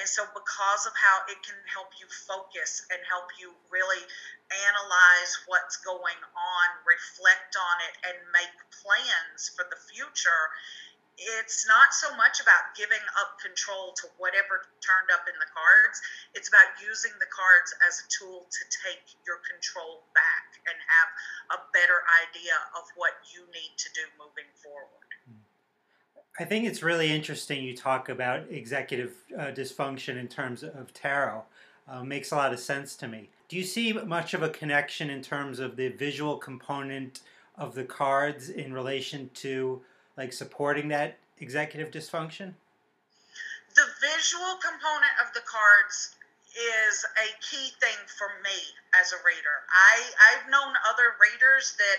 And 0.00 0.08
so, 0.08 0.24
because 0.32 0.88
of 0.88 0.96
how 0.96 1.28
it 1.28 1.36
can 1.44 1.54
help 1.68 1.92
you 2.00 2.08
focus 2.08 2.82
and 2.88 2.98
help 3.04 3.28
you 3.36 3.52
really 3.68 4.00
analyze 4.50 5.32
what's 5.46 5.76
going 5.84 6.16
on, 6.32 6.66
reflect 6.88 7.54
on 7.54 7.76
it, 7.86 7.94
and 8.08 8.16
make 8.32 8.56
plans 8.82 9.52
for 9.52 9.68
the 9.68 9.76
future, 9.92 10.42
it's 11.42 11.66
not 11.68 11.94
so 11.94 12.10
much 12.16 12.40
about 12.42 12.74
giving 12.74 13.02
up 13.20 13.38
control 13.38 13.94
to 14.02 14.10
whatever 14.18 14.66
turned 14.82 15.10
up 15.14 15.24
in 15.30 15.36
the 15.38 15.50
cards. 15.50 15.96
It's 16.34 16.48
about 16.48 16.74
using 16.82 17.12
the 17.22 17.30
cards 17.30 17.70
as 17.86 18.02
a 18.02 18.06
tool 18.10 18.46
to 18.50 18.62
take 18.82 19.02
your 19.26 19.38
control 19.46 20.06
back. 20.14 20.52
and 20.62 20.78
have 20.78 21.58
a 21.58 21.62
better 21.72 22.06
idea 22.22 22.54
of 22.78 22.84
what 22.94 23.18
you 23.34 23.40
need 23.50 23.74
to 23.78 23.88
do 23.94 24.02
moving 24.18 24.46
forward. 24.62 25.10
I 26.38 26.44
think 26.44 26.66
it's 26.66 26.82
really 26.82 27.12
interesting 27.12 27.64
you 27.64 27.76
talk 27.76 28.08
about 28.08 28.44
executive 28.50 29.12
uh, 29.36 29.46
dysfunction 29.46 30.16
in 30.18 30.28
terms 30.28 30.62
of 30.62 30.94
tarot. 30.94 31.44
Uh, 31.88 32.04
makes 32.04 32.30
a 32.30 32.36
lot 32.36 32.52
of 32.52 32.60
sense 32.60 32.94
to 32.94 33.08
me. 33.08 33.28
Do 33.48 33.56
you 33.56 33.64
see 33.64 33.92
much 33.92 34.34
of 34.34 34.42
a 34.42 34.48
connection 34.48 35.10
in 35.10 35.20
terms 35.20 35.58
of 35.58 35.74
the 35.74 35.88
visual 35.88 36.36
component 36.36 37.20
of 37.56 37.74
the 37.74 37.84
cards 37.84 38.48
in 38.48 38.72
relation 38.72 39.30
to 39.34 39.82
like 40.16 40.32
supporting 40.32 40.88
that 40.88 41.18
executive 41.38 41.90
dysfunction? 41.90 42.54
The 43.74 43.88
visual 44.00 44.60
component 44.60 45.16
of 45.24 45.32
the 45.32 45.40
cards 45.48 46.14
is 46.52 47.04
a 47.16 47.28
key 47.40 47.72
thing 47.80 47.96
for 48.12 48.28
me 48.44 48.58
as 49.00 49.16
a 49.16 49.20
reader. 49.24 49.64
I, 49.72 50.04
I've 50.28 50.44
known 50.52 50.76
other 50.84 51.16
readers 51.16 51.72
that 51.80 51.98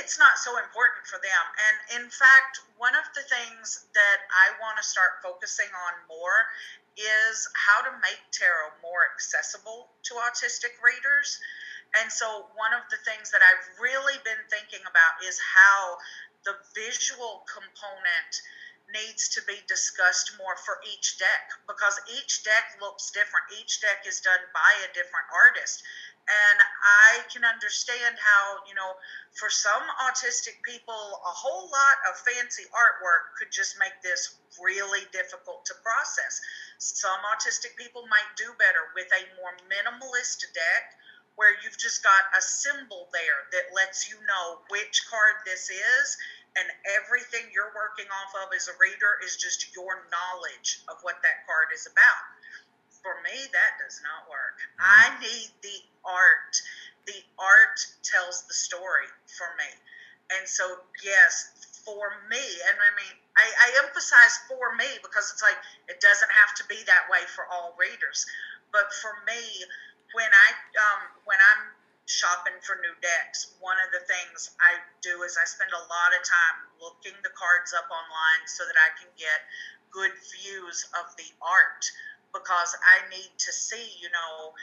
it's 0.00 0.16
not 0.16 0.40
so 0.40 0.56
important 0.56 1.04
for 1.04 1.20
them. 1.20 1.44
And 1.60 1.76
in 2.00 2.06
fact, 2.08 2.64
one 2.80 2.96
of 2.96 3.04
the 3.12 3.20
things 3.28 3.84
that 3.92 4.18
I 4.32 4.56
want 4.64 4.80
to 4.80 4.84
start 4.84 5.20
focusing 5.20 5.68
on 5.68 5.92
more 6.08 6.48
is 6.96 7.48
how 7.52 7.84
to 7.84 7.92
make 8.00 8.20
tarot 8.32 8.72
more 8.80 9.04
accessible 9.12 9.92
to 10.08 10.12
autistic 10.24 10.76
readers. 10.80 11.40
And 12.00 12.08
so, 12.08 12.48
one 12.56 12.72
of 12.72 12.88
the 12.88 12.96
things 13.04 13.28
that 13.36 13.44
I've 13.44 13.68
really 13.76 14.16
been 14.24 14.40
thinking 14.48 14.80
about 14.88 15.20
is 15.28 15.36
how 15.36 16.00
the 16.44 16.56
visual 16.74 17.44
component 17.46 18.32
needs 18.92 19.28
to 19.32 19.40
be 19.48 19.56
discussed 19.68 20.36
more 20.36 20.56
for 20.56 20.76
each 20.84 21.16
deck 21.18 21.48
because 21.66 21.96
each 22.18 22.44
deck 22.44 22.76
looks 22.80 23.10
different. 23.10 23.46
Each 23.56 23.80
deck 23.80 24.04
is 24.06 24.20
done 24.20 24.42
by 24.52 24.72
a 24.84 24.92
different 24.92 25.26
artist. 25.32 25.82
And 26.28 26.58
I 26.62 27.26
can 27.34 27.42
understand 27.42 28.14
how, 28.14 28.62
you 28.68 28.74
know, 28.78 28.94
for 29.34 29.50
some 29.50 29.82
autistic 30.06 30.62
people, 30.62 30.94
a 30.94 31.34
whole 31.34 31.66
lot 31.66 31.98
of 32.06 32.14
fancy 32.22 32.62
artwork 32.70 33.34
could 33.38 33.50
just 33.50 33.74
make 33.78 33.96
this 34.02 34.38
really 34.62 35.02
difficult 35.10 35.66
to 35.66 35.74
process. 35.82 36.38
Some 36.78 37.18
autistic 37.34 37.74
people 37.74 38.06
might 38.06 38.30
do 38.36 38.54
better 38.54 38.92
with 38.94 39.10
a 39.10 39.22
more 39.40 39.56
minimalist 39.66 40.46
deck 40.54 40.84
where 41.36 41.54
you've 41.64 41.78
just 41.78 42.04
got 42.04 42.28
a 42.36 42.42
symbol 42.42 43.08
there 43.12 43.48
that 43.52 43.72
lets 43.74 44.08
you 44.10 44.16
know 44.28 44.60
which 44.68 45.04
card 45.08 45.40
this 45.44 45.70
is 45.70 46.06
and 46.56 46.68
everything 47.00 47.48
you're 47.48 47.72
working 47.72 48.08
off 48.12 48.32
of 48.44 48.52
as 48.52 48.68
a 48.68 48.76
reader 48.76 49.16
is 49.24 49.40
just 49.40 49.72
your 49.72 50.04
knowledge 50.12 50.84
of 50.88 51.00
what 51.00 51.16
that 51.24 51.48
card 51.48 51.72
is 51.72 51.88
about. 51.88 52.24
For 53.00 53.16
me, 53.24 53.34
that 53.34 53.72
does 53.80 53.98
not 54.04 54.28
work. 54.28 54.60
Mm-hmm. 54.76 54.84
I 54.84 55.04
need 55.24 55.50
the 55.64 55.78
art. 56.04 56.54
The 57.08 57.18
art 57.40 57.78
tells 58.04 58.44
the 58.46 58.54
story 58.54 59.08
for 59.26 59.48
me. 59.56 59.70
And 60.38 60.44
so, 60.46 60.84
yes, 61.02 61.50
for 61.84 62.20
me, 62.30 62.44
and 62.68 62.76
I 62.78 62.90
mean, 62.94 63.16
I, 63.34 63.46
I 63.48 63.68
emphasize 63.84 64.38
for 64.46 64.76
me 64.76 64.86
because 65.02 65.32
it's 65.32 65.42
like 65.42 65.58
it 65.88 65.98
doesn't 66.00 66.30
have 66.30 66.54
to 66.62 66.64
be 66.68 66.78
that 66.86 67.10
way 67.10 67.24
for 67.34 67.48
all 67.50 67.74
readers. 67.80 68.24
But 68.70 68.92
for 69.02 69.12
me, 69.26 69.66
when 70.12 70.28
I 70.28 70.48
um, 70.76 71.02
when 71.24 71.40
I'm 71.40 71.72
shopping 72.04 72.56
for 72.60 72.76
new 72.84 72.92
decks, 73.00 73.56
one 73.60 73.76
of 73.80 73.88
the 73.94 74.04
things 74.04 74.52
I 74.60 74.76
do 75.00 75.24
is 75.24 75.38
I 75.40 75.46
spend 75.48 75.72
a 75.72 75.84
lot 75.88 76.12
of 76.12 76.20
time 76.20 76.56
looking 76.80 77.16
the 77.24 77.32
cards 77.32 77.72
up 77.72 77.88
online 77.88 78.44
so 78.44 78.66
that 78.68 78.76
I 78.76 78.90
can 79.00 79.08
get 79.16 79.40
good 79.88 80.12
views 80.40 80.88
of 80.98 81.08
the 81.16 81.28
art 81.40 81.84
because 82.32 82.72
I 82.80 83.08
need 83.12 83.28
to 83.28 83.52
see, 83.52 84.00
you 84.00 84.08
know, 84.08 84.56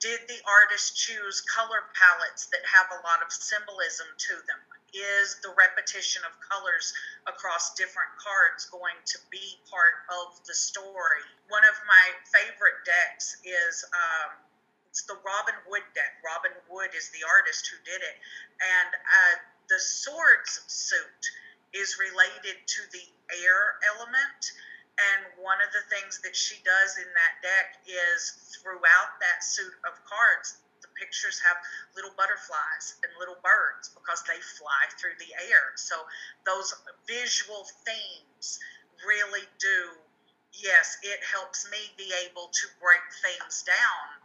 did 0.00 0.20
the 0.28 0.36
artist 0.44 0.96
choose 0.96 1.40
color 1.48 1.88
palettes 1.96 2.52
that 2.52 2.60
have 2.68 2.92
a 2.92 3.00
lot 3.00 3.24
of 3.24 3.32
symbolism 3.32 4.06
to 4.28 4.34
them? 4.44 4.60
Is 4.92 5.40
the 5.42 5.50
repetition 5.56 6.22
of 6.28 6.36
colors 6.44 6.92
across 7.26 7.74
different 7.74 8.12
cards 8.20 8.68
going 8.68 8.94
to 8.94 9.18
be 9.32 9.58
part 9.66 10.04
of 10.12 10.38
the 10.46 10.54
story? 10.54 11.24
One 11.48 11.64
of 11.64 11.74
my 11.88 12.04
favorite 12.30 12.84
decks 12.84 13.40
is 13.42 13.82
um, 13.90 14.36
it's 14.94 15.10
the 15.10 15.18
Robin 15.26 15.58
Wood 15.66 15.82
deck. 15.98 16.22
Robin 16.22 16.54
Wood 16.70 16.94
is 16.94 17.10
the 17.10 17.26
artist 17.26 17.66
who 17.66 17.82
did 17.82 17.98
it. 17.98 18.16
And 18.62 18.90
uh, 18.94 19.34
the 19.66 19.82
swords 19.82 20.62
suit 20.70 21.22
is 21.74 21.98
related 21.98 22.62
to 22.62 22.80
the 22.94 23.02
air 23.42 23.74
element. 23.90 24.54
And 24.94 25.42
one 25.42 25.58
of 25.58 25.74
the 25.74 25.82
things 25.90 26.22
that 26.22 26.38
she 26.38 26.62
does 26.62 26.94
in 27.02 27.10
that 27.10 27.34
deck 27.42 27.82
is 27.90 28.54
throughout 28.54 29.18
that 29.18 29.42
suit 29.42 29.74
of 29.82 29.98
cards, 30.06 30.62
the 30.78 30.86
pictures 30.94 31.42
have 31.42 31.58
little 31.98 32.14
butterflies 32.14 32.94
and 33.02 33.10
little 33.18 33.42
birds 33.42 33.90
because 33.98 34.22
they 34.30 34.38
fly 34.62 34.86
through 34.94 35.18
the 35.18 35.34
air. 35.50 35.74
So 35.74 35.98
those 36.46 36.70
visual 37.10 37.66
themes 37.82 38.62
really 39.02 39.50
do, 39.58 39.98
yes, 40.54 41.02
it 41.02 41.18
helps 41.26 41.66
me 41.74 41.82
be 41.98 42.14
able 42.30 42.46
to 42.46 42.64
break 42.78 43.02
things 43.26 43.66
down 43.66 44.22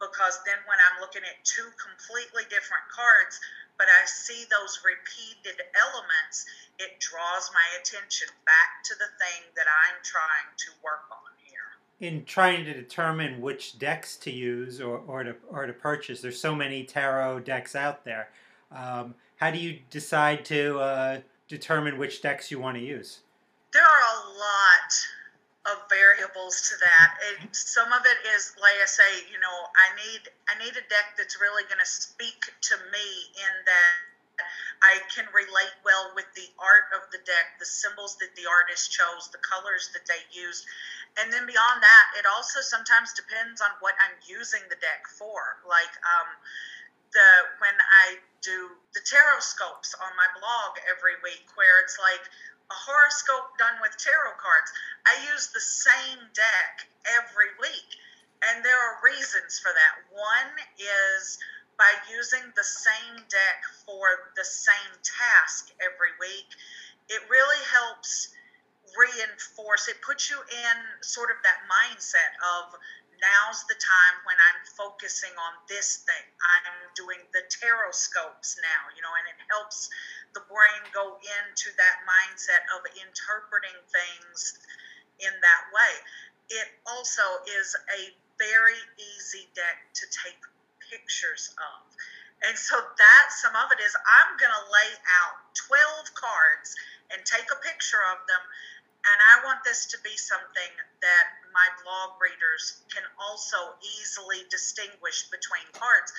because 0.00 0.40
then 0.46 0.58
when 0.66 0.78
I'm 0.78 1.00
looking 1.00 1.22
at 1.22 1.44
two 1.44 1.68
completely 1.76 2.44
different 2.50 2.84
cards, 2.90 3.40
but 3.78 3.86
I 3.86 4.06
see 4.06 4.44
those 4.50 4.80
repeated 4.84 5.60
elements, 5.74 6.46
it 6.78 7.00
draws 7.00 7.50
my 7.52 7.66
attention 7.80 8.28
back 8.46 8.82
to 8.84 8.94
the 8.94 9.10
thing 9.18 9.50
that 9.56 9.66
I'm 9.66 9.98
trying 10.02 10.50
to 10.56 10.70
work 10.82 11.06
on 11.10 11.32
here. 11.42 11.78
In 12.00 12.24
trying 12.24 12.64
to 12.66 12.74
determine 12.74 13.40
which 13.40 13.78
decks 13.78 14.16
to 14.18 14.30
use 14.30 14.80
or, 14.80 14.98
or, 15.06 15.24
to, 15.24 15.34
or 15.50 15.66
to 15.66 15.72
purchase, 15.72 16.20
there's 16.20 16.40
so 16.40 16.54
many 16.54 16.84
tarot 16.84 17.40
decks 17.40 17.74
out 17.74 18.04
there. 18.04 18.28
Um, 18.70 19.14
how 19.36 19.50
do 19.50 19.58
you 19.58 19.80
decide 19.90 20.44
to 20.46 20.78
uh, 20.78 21.20
determine 21.48 21.98
which 21.98 22.22
decks 22.22 22.50
you 22.50 22.58
want 22.58 22.76
to 22.76 22.82
use? 22.82 23.20
There 23.72 23.82
are 23.82 23.86
a 23.86 24.28
lot 24.38 24.90
of 25.64 25.88
variables 25.88 26.68
to 26.68 26.74
that. 26.76 27.08
It, 27.32 27.56
some 27.56 27.88
of 27.92 28.04
it 28.04 28.20
is, 28.36 28.52
like 28.60 28.76
I 28.76 28.88
say, 28.88 29.24
you 29.32 29.40
know, 29.40 29.56
I 29.72 29.88
need 29.96 30.22
I 30.48 30.54
need 30.60 30.76
a 30.76 30.84
deck 30.92 31.16
that's 31.16 31.40
really 31.40 31.64
going 31.64 31.80
to 31.80 31.88
speak 31.88 32.44
to 32.68 32.76
me 32.92 33.08
in 33.40 33.54
that 33.64 34.14
I 34.82 35.00
can 35.08 35.24
relate 35.32 35.72
well 35.86 36.12
with 36.12 36.28
the 36.34 36.44
art 36.58 36.92
of 36.92 37.08
the 37.08 37.22
deck, 37.24 37.56
the 37.56 37.64
symbols 37.64 38.18
that 38.20 38.34
the 38.36 38.44
artist 38.44 38.92
chose, 38.92 39.30
the 39.32 39.40
colors 39.40 39.88
that 39.94 40.04
they 40.04 40.20
used. 40.34 40.66
And 41.16 41.32
then 41.32 41.46
beyond 41.46 41.80
that, 41.80 42.06
it 42.18 42.26
also 42.26 42.60
sometimes 42.60 43.14
depends 43.14 43.62
on 43.62 43.70
what 43.80 43.94
I'm 44.02 44.18
using 44.26 44.60
the 44.68 44.76
deck 44.82 45.06
for. 45.06 45.62
Like 45.64 45.94
um, 46.02 46.28
the 47.14 47.28
when 47.62 47.76
I 47.78 48.18
do 48.42 48.76
the 48.92 49.00
tarot 49.06 49.40
scopes 49.40 49.94
on 49.96 50.10
my 50.18 50.28
blog 50.36 50.76
every 50.90 51.16
week, 51.22 51.48
where 51.54 51.80
it's 51.80 51.96
like 51.96 52.26
a 52.70 52.76
horoscope 52.76 53.58
done 53.58 53.76
with 53.82 53.92
tarot 53.98 54.36
cards. 54.40 54.70
I 55.04 55.14
use 55.32 55.52
the 55.52 55.60
same 55.60 56.20
deck 56.32 56.72
every 57.20 57.52
week, 57.60 57.90
and 58.48 58.64
there 58.64 58.76
are 58.76 59.04
reasons 59.04 59.60
for 59.60 59.72
that. 59.72 59.94
One 60.12 60.52
is 60.78 61.38
by 61.76 61.90
using 62.10 62.42
the 62.54 62.64
same 62.64 63.16
deck 63.28 63.58
for 63.84 64.32
the 64.36 64.44
same 64.44 64.94
task 65.02 65.74
every 65.82 66.14
week, 66.20 66.48
it 67.10 67.20
really 67.28 67.62
helps 67.70 68.30
reinforce, 68.94 69.88
it 69.88 70.00
puts 70.02 70.30
you 70.30 70.38
in 70.38 70.76
sort 71.02 71.30
of 71.30 71.36
that 71.42 71.66
mindset 71.66 72.32
of 72.38 72.78
now's 73.24 73.64
the 73.64 73.78
time 73.80 74.16
when 74.28 74.36
I'm 74.36 74.60
focusing 74.76 75.32
on 75.32 75.56
this 75.64 76.04
thing. 76.04 76.26
I'm 76.44 76.92
doing 76.92 77.24
the 77.32 77.40
tarot 77.48 77.96
scopes 77.96 78.60
now, 78.60 78.92
you 78.92 79.00
know, 79.00 79.12
and 79.16 79.24
it 79.32 79.40
helps 79.48 79.88
the 80.36 80.44
brain 80.44 80.84
go 80.92 81.16
into 81.16 81.72
that 81.80 81.96
mindset 82.04 82.60
of 82.76 82.84
interpreting 83.00 83.76
things 83.88 84.60
in 85.24 85.32
that 85.32 85.64
way. 85.72 85.94
It 86.52 86.68
also 86.84 87.24
is 87.48 87.72
a 87.96 88.12
very 88.36 88.80
easy 89.00 89.48
deck 89.56 89.88
to 89.96 90.04
take 90.12 90.40
pictures 90.92 91.56
of. 91.56 91.80
And 92.44 92.58
so 92.60 92.76
that 92.76 93.24
some 93.32 93.56
of 93.56 93.72
it 93.72 93.80
is 93.80 93.96
I'm 94.04 94.36
going 94.36 94.52
to 94.52 94.64
lay 94.68 94.92
out 95.24 95.40
12 95.56 96.12
cards 96.12 96.76
and 97.08 97.24
take 97.24 97.48
a 97.48 97.56
picture 97.64 98.04
of 98.12 98.20
them 98.28 98.42
and 99.04 99.18
I 99.20 99.44
want 99.44 99.60
this 99.64 99.84
to 99.92 99.98
be 100.00 100.16
something 100.16 100.72
that 101.04 101.26
my 101.54 101.68
blog 101.86 102.18
readers 102.18 102.82
can 102.90 103.06
also 103.14 103.78
easily 104.02 104.42
distinguish 104.50 105.30
between 105.30 105.64
cards. 105.70 106.10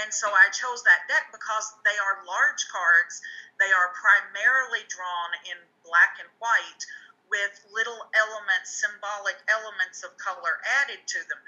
And 0.00 0.08
so 0.08 0.32
I 0.32 0.48
chose 0.50 0.80
that 0.88 1.04
deck 1.06 1.28
because 1.30 1.68
they 1.84 1.94
are 2.00 2.24
large 2.24 2.64
cards. 2.72 3.20
They 3.60 3.68
are 3.68 3.92
primarily 3.92 4.82
drawn 4.88 5.30
in 5.52 5.60
black 5.84 6.16
and 6.16 6.32
white 6.40 6.82
with 7.28 7.52
little 7.76 8.08
elements, 8.16 8.72
symbolic 8.72 9.36
elements 9.52 10.00
of 10.00 10.16
color 10.16 10.60
added 10.80 11.04
to 11.12 11.20
them. 11.28 11.40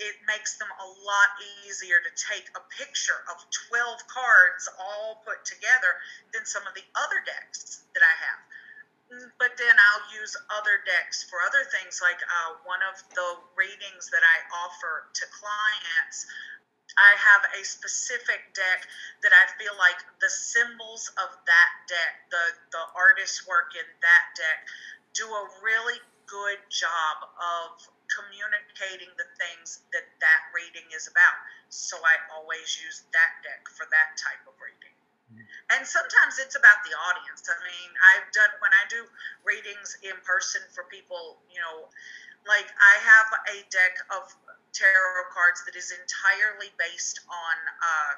It 0.00 0.16
makes 0.24 0.56
them 0.56 0.72
a 0.72 0.88
lot 1.04 1.30
easier 1.68 2.00
to 2.00 2.12
take 2.16 2.48
a 2.56 2.64
picture 2.80 3.28
of 3.28 3.44
12 3.68 4.08
cards 4.08 4.64
all 4.80 5.20
put 5.26 5.44
together 5.44 6.00
than 6.32 6.48
some 6.48 6.64
of 6.64 6.72
the 6.72 6.86
other 6.96 7.20
decks 7.28 7.84
that 7.92 8.00
I 8.00 8.14
have 8.24 8.40
but 9.08 9.56
then 9.56 9.72
I'll 9.72 10.06
use 10.20 10.36
other 10.52 10.84
decks 10.84 11.24
for 11.24 11.40
other 11.40 11.64
things. 11.72 12.00
Like 12.04 12.20
uh, 12.20 12.60
one 12.68 12.84
of 12.84 13.00
the 13.16 13.28
readings 13.56 14.12
that 14.12 14.20
I 14.20 14.38
offer 14.68 15.08
to 15.08 15.24
clients, 15.32 16.28
I 16.98 17.16
have 17.16 17.42
a 17.56 17.62
specific 17.64 18.52
deck 18.52 18.84
that 19.24 19.32
I 19.32 19.44
feel 19.56 19.72
like 19.80 19.96
the 20.20 20.28
symbols 20.28 21.08
of 21.24 21.30
that 21.48 21.70
deck, 21.88 22.12
the 22.30 22.44
the 22.72 22.84
artist's 22.96 23.46
work 23.48 23.72
in 23.72 23.88
that 24.04 24.24
deck, 24.36 24.60
do 25.16 25.24
a 25.24 25.44
really 25.64 26.00
good 26.28 26.60
job 26.68 27.16
of 27.24 27.80
communicating 28.12 29.08
the 29.16 29.28
things 29.40 29.80
that 29.92 30.04
that 30.20 30.40
reading 30.52 30.84
is 30.92 31.08
about. 31.08 31.36
So 31.72 31.96
I 31.96 32.16
always 32.36 32.76
use 32.76 33.04
that 33.12 33.32
deck 33.40 33.64
for 33.72 33.88
that 33.88 34.16
type 34.20 34.44
of 34.44 34.54
reading. 34.60 34.77
And 35.74 35.86
sometimes 35.86 36.38
it's 36.40 36.56
about 36.56 36.80
the 36.84 36.94
audience. 36.96 37.44
I 37.48 37.58
mean, 37.60 37.90
I've 38.14 38.28
done 38.32 38.52
when 38.60 38.72
I 38.72 38.84
do 38.88 39.04
readings 39.44 39.98
in 40.02 40.16
person 40.24 40.62
for 40.72 40.84
people, 40.88 41.38
you 41.52 41.60
know, 41.60 41.88
like 42.46 42.66
I 42.66 42.94
have 43.04 43.28
a 43.52 43.56
deck 43.68 43.94
of 44.14 44.24
tarot 44.72 45.28
cards 45.34 45.64
that 45.66 45.76
is 45.76 45.92
entirely 45.92 46.70
based 46.78 47.20
on 47.28 47.56
uh, 47.82 48.12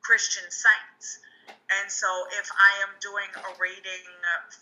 Christian 0.00 0.48
saints. 0.48 1.20
And 1.50 1.90
so, 1.90 2.06
if 2.38 2.46
I 2.54 2.82
am 2.86 2.94
doing 3.02 3.30
a 3.34 3.50
reading 3.58 4.06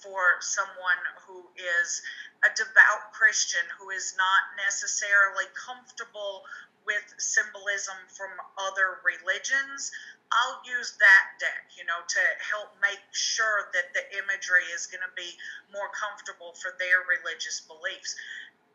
for 0.01 0.40
someone 0.40 1.03
who 1.27 1.44
is 1.57 2.01
a 2.44 2.51
devout 2.57 3.12
Christian 3.12 3.64
who 3.79 3.90
is 3.90 4.14
not 4.16 4.57
necessarily 4.57 5.44
comfortable 5.53 6.44
with 6.87 7.05
symbolism 7.18 7.96
from 8.09 8.33
other 8.57 9.05
religions, 9.05 9.92
I'll 10.29 10.61
use 10.64 10.93
that 11.01 11.25
deck, 11.41 11.73
you 11.73 11.88
know, 11.88 12.05
to 12.05 12.23
help 12.45 12.77
make 12.85 13.01
sure 13.17 13.73
that 13.73 13.97
the 13.97 14.05
imagery 14.21 14.69
is 14.77 14.85
going 14.85 15.01
to 15.01 15.14
be 15.17 15.29
more 15.73 15.88
comfortable 15.97 16.53
for 16.61 16.77
their 16.77 17.05
religious 17.09 17.64
beliefs. 17.64 18.12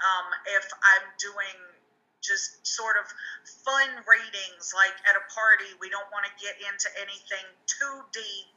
Um, 0.01 0.27
if 0.57 0.65
I'm 0.81 1.05
doing 1.21 1.57
just 2.23 2.63
sort 2.65 2.95
of 2.95 3.05
fun 3.67 3.91
readings 4.07 4.71
like 4.71 4.95
at 5.03 5.19
a 5.19 5.23
party 5.27 5.67
we 5.83 5.91
don't 5.91 6.07
want 6.15 6.23
to 6.23 6.31
get 6.39 6.55
into 6.63 6.87
anything 6.95 7.43
too 7.67 7.99
deep 8.15 8.47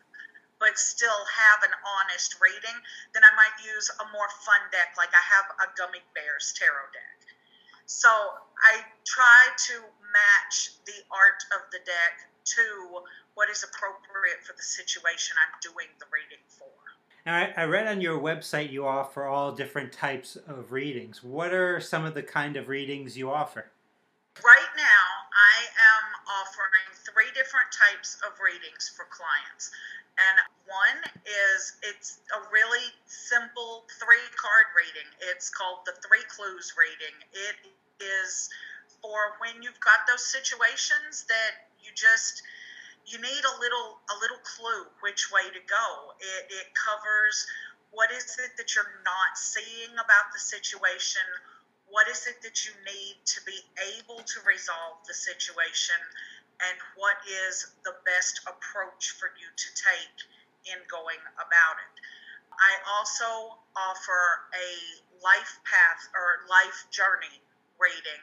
but 0.63 0.79
still 0.79 1.27
have 1.27 1.67
an 1.67 1.75
honest 1.83 2.39
reading 2.39 2.79
then 3.11 3.27
i 3.27 3.33
might 3.35 3.53
use 3.59 3.91
a 3.99 4.07
more 4.15 4.31
fun 4.47 4.63
deck 4.71 4.95
like 4.95 5.11
i 5.11 5.25
have 5.27 5.51
a 5.67 5.69
gummy 5.75 6.01
bears 6.15 6.55
tarot 6.55 6.87
deck 6.95 7.19
so 7.91 8.09
i 8.63 8.79
try 9.03 9.51
to 9.59 9.83
match 10.15 10.71
the 10.87 11.03
art 11.11 11.43
of 11.51 11.67
the 11.75 11.83
deck 11.83 12.23
to 12.47 13.03
what 13.35 13.51
is 13.51 13.67
appropriate 13.67 14.41
for 14.43 14.55
the 14.55 14.63
situation 14.63 15.37
i'm 15.43 15.55
doing 15.61 15.91
the 15.99 16.07
reading 16.15 16.43
for 16.47 16.71
now, 17.27 17.51
I 17.57 17.65
read 17.65 17.89
on 17.89 18.01
your 18.01 18.21
website 18.21 18.71
you 18.71 18.87
offer 18.87 19.25
all 19.25 19.51
different 19.51 19.91
types 19.91 20.37
of 20.47 20.71
readings. 20.71 21.25
What 21.25 21.53
are 21.53 21.81
some 21.81 22.05
of 22.05 22.15
the 22.15 22.23
kind 22.23 22.57
of 22.57 22.69
readings 22.69 23.19
you 23.19 23.33
offer? 23.33 23.67
Right 24.47 24.73
now, 24.79 25.03
I 25.35 25.59
am 25.75 26.05
offering 26.39 26.87
three 27.03 27.27
different 27.35 27.67
types 27.75 28.23
of 28.23 28.39
readings 28.39 28.95
for 28.95 29.11
clients. 29.11 29.75
And 30.15 30.39
one 30.71 31.03
is 31.27 31.75
it's 31.83 32.23
a 32.31 32.47
really 32.55 32.95
simple 33.07 33.91
three 33.99 34.31
card 34.39 34.71
reading. 34.79 35.11
It's 35.35 35.51
called 35.51 35.83
the 35.83 35.99
Three 36.07 36.23
Clues 36.31 36.79
reading. 36.79 37.17
It 37.35 37.75
is 37.99 38.49
for 39.03 39.35
when 39.43 39.67
you've 39.67 39.81
got 39.83 40.07
those 40.07 40.25
situations 40.25 41.27
that 41.27 41.66
just 41.97 42.43
you 43.09 43.19
need 43.19 43.43
a 43.43 43.55
little 43.59 43.99
a 44.13 44.17
little 44.21 44.43
clue 44.45 44.87
which 45.01 45.33
way 45.33 45.49
to 45.49 45.63
go. 45.65 45.87
It, 46.21 46.53
it 46.53 46.69
covers 46.77 47.47
what 47.91 48.13
is 48.13 48.37
it 48.39 48.53
that 48.61 48.75
you're 48.77 49.01
not 49.03 49.39
seeing 49.39 49.95
about 49.97 50.29
the 50.35 50.43
situation, 50.43 51.25
what 51.89 52.09
is 52.09 52.27
it 52.27 52.43
that 52.43 52.67
you 52.67 52.73
need 52.85 53.17
to 53.25 53.41
be 53.47 53.57
able 53.97 54.21
to 54.21 54.39
resolve 54.45 55.01
the 55.09 55.15
situation, 55.15 55.97
and 56.61 56.77
what 57.01 57.17
is 57.25 57.73
the 57.85 57.95
best 58.05 58.43
approach 58.45 59.17
for 59.17 59.33
you 59.39 59.49
to 59.49 59.69
take 59.75 60.17
in 60.67 60.79
going 60.91 61.23
about 61.39 61.77
it. 61.79 61.95
I 62.57 62.73
also 62.99 63.61
offer 63.77 64.23
a 64.57 64.71
life 65.23 65.55
path 65.63 66.03
or 66.17 66.49
life 66.49 66.89
journey 66.91 67.41
reading. 67.79 68.23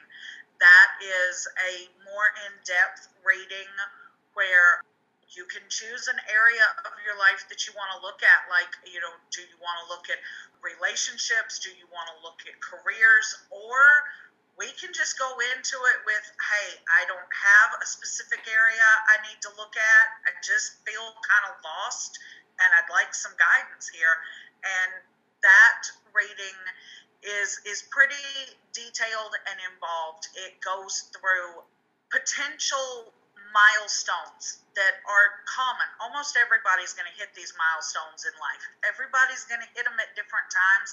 That 0.60 0.88
is 1.02 1.48
a 1.70 1.72
more 2.06 2.28
in 2.46 2.52
depth 2.62 3.10
reading 3.26 3.70
where 4.34 4.82
you 5.34 5.44
can 5.50 5.66
choose 5.66 6.06
an 6.06 6.20
area 6.30 6.66
of 6.86 6.94
your 7.02 7.18
life 7.18 7.42
that 7.50 7.66
you 7.66 7.74
want 7.74 7.90
to 7.96 7.98
look 8.06 8.22
at 8.22 8.46
like 8.46 8.70
you 8.86 9.02
know 9.02 9.10
do 9.34 9.42
you 9.42 9.58
want 9.58 9.76
to 9.82 9.86
look 9.90 10.06
at 10.06 10.20
relationships? 10.62 11.58
Do 11.60 11.74
you 11.74 11.90
want 11.90 12.06
to 12.14 12.16
look 12.22 12.38
at 12.46 12.54
careers? 12.62 13.26
Or 13.50 13.82
we 14.54 14.70
can 14.78 14.94
just 14.94 15.18
go 15.18 15.26
into 15.50 15.76
it 15.90 15.98
with 16.06 16.22
hey 16.38 16.78
i 16.86 17.02
don't 17.10 17.26
have 17.34 17.74
a 17.82 17.86
specific 17.90 18.46
area 18.46 18.86
i 19.10 19.18
need 19.26 19.38
to 19.42 19.50
look 19.58 19.74
at. 19.74 20.06
I 20.30 20.30
just 20.46 20.78
feel 20.86 21.02
kind 21.26 21.44
of 21.50 21.58
lost 21.66 22.22
and 22.62 22.68
i'd 22.70 22.90
like 22.94 23.10
some 23.12 23.34
guidance 23.34 23.90
here. 23.90 24.14
And 24.62 25.02
that 25.42 25.82
rating 26.14 26.58
is 27.24 27.60
is 27.64 27.82
pretty 27.88 28.54
detailed 28.72 29.32
and 29.48 29.56
involved 29.72 30.28
it 30.36 30.60
goes 30.60 31.08
through 31.16 31.64
potential 32.12 33.12
milestones 33.54 34.66
that 34.74 34.98
are 35.06 35.46
common. 35.46 35.86
Almost 36.02 36.34
everybody's 36.34 36.90
going 36.98 37.06
to 37.06 37.14
hit 37.14 37.30
these 37.38 37.54
milestones 37.54 38.26
in 38.26 38.34
life. 38.42 38.64
Everybody's 38.82 39.46
going 39.46 39.62
to 39.62 39.70
hit 39.78 39.86
them 39.86 39.94
at 40.02 40.10
different 40.18 40.50
times 40.50 40.90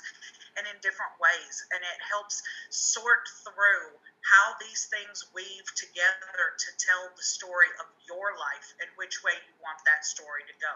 and 0.62 0.70
in 0.70 0.78
different 0.86 1.18
ways. 1.18 1.66
And 1.74 1.82
it 1.82 2.00
helps 2.06 2.46
sort 2.70 3.26
through 3.42 3.98
how 4.22 4.54
these 4.62 4.86
things 4.94 5.26
weave 5.34 5.66
together 5.74 6.54
to 6.54 6.70
tell 6.78 7.10
the 7.18 7.26
story 7.26 7.74
of 7.82 7.90
your 8.06 8.38
life 8.38 8.78
and 8.78 8.88
which 8.94 9.26
way 9.26 9.34
you 9.34 9.54
want 9.66 9.82
that 9.90 10.06
story 10.06 10.46
to 10.46 10.56
go. 10.62 10.76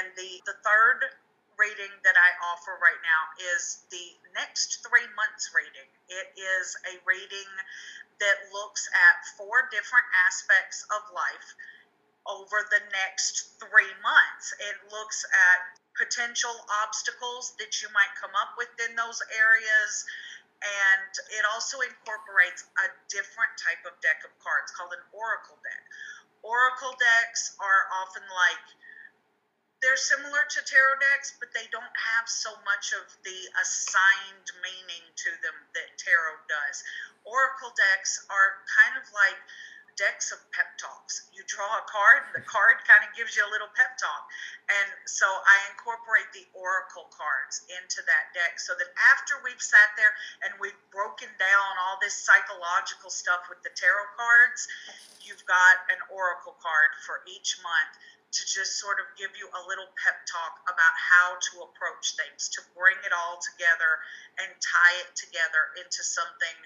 And 0.00 0.08
the, 0.16 0.40
the 0.48 0.56
third 0.64 1.12
reading 1.56 1.92
that 2.04 2.16
I 2.16 2.30
offer 2.52 2.76
right 2.80 3.00
now 3.00 3.22
is 3.56 3.84
the 3.88 4.06
next 4.36 4.84
three 4.84 5.08
months 5.16 5.52
reading. 5.56 5.88
It 6.08 6.28
is 6.36 6.76
a 6.88 6.94
reading 7.08 7.50
that 8.20 8.52
looks 8.52 8.88
at 8.92 9.14
four 9.36 9.68
different 9.72 10.08
aspects 10.28 10.84
of 10.92 11.02
life 11.12 11.48
over 12.28 12.64
the 12.68 12.82
next 12.92 13.56
three 13.60 13.92
months. 14.04 14.52
It 14.60 14.76
looks 14.92 15.24
at 15.24 15.58
potential 15.96 16.52
obstacles 16.84 17.56
that 17.56 17.80
you 17.80 17.88
might 17.96 18.12
come 18.20 18.32
up 18.36 18.56
with 18.60 18.72
in 18.88 18.96
those 18.96 19.20
areas. 19.32 20.04
And 20.60 21.12
it 21.36 21.44
also 21.52 21.80
incorporates 21.84 22.64
a 22.80 22.86
different 23.08 23.52
type 23.60 23.80
of 23.88 23.96
deck 24.00 24.24
of 24.24 24.32
cards 24.40 24.72
called 24.72 24.92
an 24.92 25.04
oracle 25.12 25.56
deck. 25.60 25.84
Oracle 26.44 26.96
decks 26.96 27.56
are 27.60 27.82
often 28.04 28.24
like 28.28 28.64
they're 29.84 30.00
similar 30.00 30.42
to 30.48 30.58
tarot 30.64 30.98
decks, 31.00 31.36
but 31.36 31.52
they 31.52 31.68
don't 31.68 31.96
have 32.16 32.26
so 32.28 32.52
much 32.64 32.96
of 32.96 33.04
the 33.24 33.38
assigned 33.60 34.48
meaning 34.64 35.04
to 35.04 35.30
them 35.44 35.56
that 35.76 35.88
tarot 36.00 36.40
does. 36.48 36.76
Oracle 37.28 37.72
decks 37.76 38.24
are 38.32 38.64
kind 38.64 38.96
of 38.96 39.04
like 39.12 39.36
decks 39.96 40.32
of 40.32 40.40
pep 40.52 40.76
talks. 40.76 41.28
You 41.32 41.40
draw 41.48 41.68
a 41.80 41.84
card, 41.88 42.28
and 42.28 42.40
the 42.40 42.46
card 42.56 42.84
kind 42.84 43.04
of 43.04 43.12
gives 43.16 43.36
you 43.36 43.44
a 43.44 43.50
little 43.52 43.68
pep 43.72 43.96
talk. 43.96 44.22
And 44.68 44.88
so 45.08 45.24
I 45.24 45.56
incorporate 45.72 46.28
the 46.36 46.44
oracle 46.52 47.08
cards 47.12 47.64
into 47.68 48.04
that 48.04 48.32
deck 48.36 48.60
so 48.60 48.76
that 48.76 48.88
after 49.12 49.40
we've 49.40 49.60
sat 49.60 49.92
there 49.96 50.12
and 50.44 50.56
we've 50.60 50.76
broken 50.92 51.28
down 51.40 51.70
all 51.84 51.96
this 52.00 52.16
psychological 52.16 53.08
stuff 53.08 53.48
with 53.48 53.60
the 53.64 53.72
tarot 53.72 54.08
cards, 54.16 54.68
you've 55.24 55.44
got 55.48 55.84
an 55.88 56.00
oracle 56.12 56.56
card 56.60 56.92
for 57.04 57.24
each 57.26 57.60
month 57.64 57.92
to 58.36 58.42
just 58.44 58.76
sort 58.76 59.00
of 59.00 59.08
give 59.16 59.32
you 59.40 59.48
a 59.48 59.62
little 59.64 59.88
pep 59.96 60.20
talk 60.28 60.60
about 60.68 60.94
how 61.00 61.40
to 61.40 61.64
approach 61.64 62.12
things, 62.20 62.52
to 62.52 62.60
bring 62.76 62.96
it 63.00 63.12
all 63.16 63.40
together 63.40 63.96
and 64.44 64.52
tie 64.60 64.96
it 65.00 65.10
together 65.16 65.72
into 65.80 66.04
something 66.04 66.56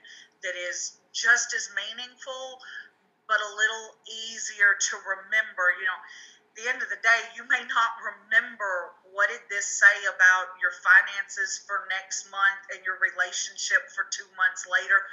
that 0.42 0.58
is 0.58 0.98
just 1.14 1.54
as 1.54 1.70
meaningful, 1.78 2.58
but 3.30 3.38
a 3.38 3.50
little 3.54 3.94
easier 4.10 4.74
to 4.74 4.94
remember. 5.06 5.70
You 5.78 5.86
know, 5.86 6.00
the 6.58 6.66
end 6.66 6.82
of 6.82 6.90
the 6.90 6.98
day, 6.98 7.20
you 7.38 7.46
may 7.46 7.62
not 7.70 7.92
remember 8.02 8.98
what 9.14 9.30
did 9.30 9.46
this 9.46 9.70
say 9.70 9.96
about 10.10 10.58
your 10.58 10.74
finances 10.82 11.62
for 11.62 11.86
next 11.86 12.26
month 12.34 12.62
and 12.74 12.82
your 12.82 12.98
relationship 12.98 13.86
for 13.94 14.10
two 14.10 14.26
months 14.34 14.66
later, 14.66 15.06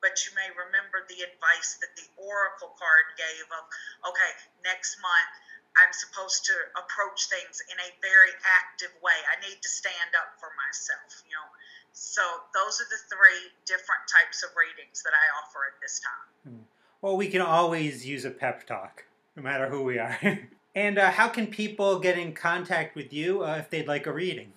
but 0.00 0.16
you 0.24 0.32
may 0.32 0.48
remember 0.56 1.04
the 1.10 1.20
advice 1.20 1.76
that 1.84 1.92
the 2.00 2.06
oracle 2.16 2.72
card 2.80 3.12
gave 3.20 3.44
of, 3.52 3.64
okay, 4.08 4.32
next 4.64 4.96
month 5.04 5.32
I'm 5.76 5.92
supposed 5.92 6.44
to 6.46 6.54
approach 6.74 7.28
things 7.28 7.62
in 7.70 7.76
a 7.78 7.90
very 8.00 8.34
active 8.42 8.90
way. 9.04 9.14
I 9.28 9.36
need 9.46 9.60
to 9.60 9.70
stand 9.70 10.16
up 10.16 10.34
for 10.40 10.50
myself, 10.56 11.22
you 11.28 11.36
know. 11.36 11.48
So 11.92 12.22
those 12.54 12.80
are 12.80 12.88
the 12.90 13.02
three 13.10 13.50
different 13.66 14.06
types 14.06 14.42
of 14.42 14.50
readings 14.54 15.02
that 15.02 15.12
I 15.12 15.24
offer 15.38 15.66
at 15.66 15.76
this 15.80 16.00
time. 16.00 16.28
Hmm. 16.46 16.64
Well, 17.02 17.16
we 17.16 17.28
can 17.28 17.42
always 17.42 18.06
use 18.06 18.24
a 18.24 18.30
pep 18.30 18.66
talk, 18.66 19.04
no 19.36 19.42
matter 19.42 19.68
who 19.68 19.82
we 19.82 19.98
are. 19.98 20.18
and 20.74 20.98
uh, 20.98 21.10
how 21.10 21.28
can 21.28 21.46
people 21.46 21.98
get 21.98 22.18
in 22.18 22.34
contact 22.34 22.96
with 22.96 23.12
you 23.12 23.44
uh, 23.44 23.56
if 23.58 23.70
they'd 23.70 23.86
like 23.86 24.06
a 24.06 24.12
reading? 24.12 24.52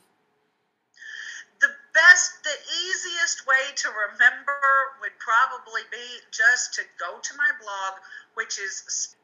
The 1.62 1.70
best, 1.94 2.44
the 2.44 2.58
easiest 2.82 3.46
way 3.46 3.74
to 3.76 3.90
remember 3.90 4.58
would 5.02 5.14
probably 5.20 5.82
be 5.92 6.18
just 6.32 6.74
to 6.76 6.82
go 7.00 7.20
to 7.22 7.38
my 7.38 7.50
blog, 7.62 8.02
which 8.34 8.58
is 8.58 9.16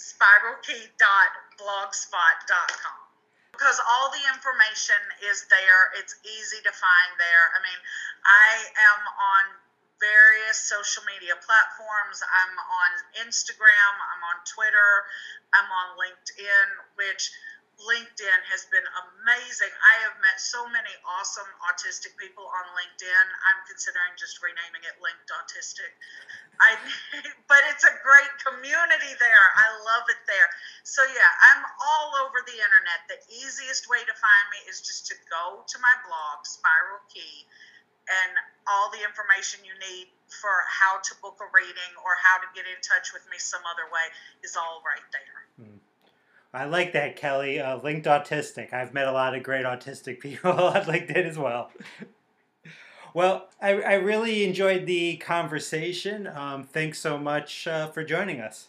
spiralkey.blogspot.com. 0.00 3.00
Because 3.52 3.76
all 3.84 4.08
the 4.08 4.24
information 4.32 4.96
is 5.28 5.44
there, 5.52 5.92
it's 6.00 6.16
easy 6.24 6.64
to 6.64 6.72
find 6.72 7.10
there. 7.20 7.52
I 7.52 7.60
mean, 7.60 7.76
I 8.24 8.64
am 8.72 9.04
on 9.04 9.60
various 10.00 10.56
social 10.56 11.04
media 11.04 11.36
platforms. 11.44 12.24
I'm 12.24 12.56
on 12.56 12.90
Instagram, 13.20 13.92
I'm 14.00 14.24
on 14.32 14.40
Twitter, 14.48 15.04
I'm 15.52 15.68
on 15.68 16.00
LinkedIn, 16.00 16.68
which 16.96 17.28
LinkedIn 17.88 18.40
has 18.52 18.68
been 18.68 18.84
amazing. 18.84 19.72
I 19.72 19.94
have 20.04 20.16
met 20.20 20.36
so 20.36 20.68
many 20.68 20.92
awesome 21.16 21.48
autistic 21.64 22.12
people 22.20 22.44
on 22.44 22.64
LinkedIn. 22.76 23.26
I'm 23.48 23.60
considering 23.64 24.12
just 24.20 24.36
renaming 24.44 24.84
it 24.84 25.00
Linked 25.00 25.28
Autistic. 25.32 25.92
I, 26.60 26.76
but 27.50 27.62
it's 27.72 27.88
a 27.88 27.94
great 28.04 28.32
community 28.44 29.12
there. 29.16 29.46
I 29.56 29.68
love 29.80 30.04
it 30.12 30.20
there. 30.28 30.48
So 30.84 31.00
yeah, 31.08 31.32
I'm 31.52 31.64
all 31.80 32.20
over 32.28 32.44
the 32.44 32.56
internet. 32.60 33.00
The 33.08 33.20
easiest 33.32 33.88
way 33.88 34.04
to 34.04 34.14
find 34.14 34.44
me 34.52 34.60
is 34.68 34.84
just 34.84 35.08
to 35.08 35.16
go 35.32 35.64
to 35.64 35.76
my 35.80 35.94
blog, 36.04 36.44
Spiral 36.44 37.00
Key, 37.08 37.48
and 38.10 38.32
all 38.68 38.92
the 38.92 39.00
information 39.00 39.64
you 39.64 39.72
need 39.80 40.12
for 40.28 40.52
how 40.68 41.00
to 41.00 41.12
book 41.24 41.40
a 41.40 41.48
reading 41.56 41.92
or 42.04 42.12
how 42.20 42.38
to 42.38 42.48
get 42.52 42.68
in 42.68 42.78
touch 42.84 43.16
with 43.16 43.24
me 43.32 43.40
some 43.40 43.64
other 43.64 43.88
way 43.88 44.06
is 44.44 44.54
all 44.54 44.84
right 44.84 45.04
there. 45.10 45.40
Mm. 45.58 45.79
I 46.52 46.64
like 46.64 46.92
that, 46.94 47.16
Kelly. 47.16 47.60
Uh, 47.60 47.78
linked 47.78 48.06
autistic. 48.06 48.72
I've 48.72 48.92
met 48.92 49.06
a 49.06 49.12
lot 49.12 49.36
of 49.36 49.42
great 49.42 49.64
autistic 49.64 50.20
people 50.20 50.50
on 50.50 50.82
LinkedIn 50.82 51.24
as 51.24 51.38
well. 51.38 51.70
well, 53.14 53.48
I, 53.62 53.80
I 53.80 53.94
really 53.94 54.44
enjoyed 54.44 54.86
the 54.86 55.16
conversation. 55.18 56.26
Um, 56.26 56.64
thanks 56.64 56.98
so 56.98 57.18
much 57.18 57.66
uh, 57.66 57.88
for 57.88 58.02
joining 58.02 58.40
us. 58.40 58.68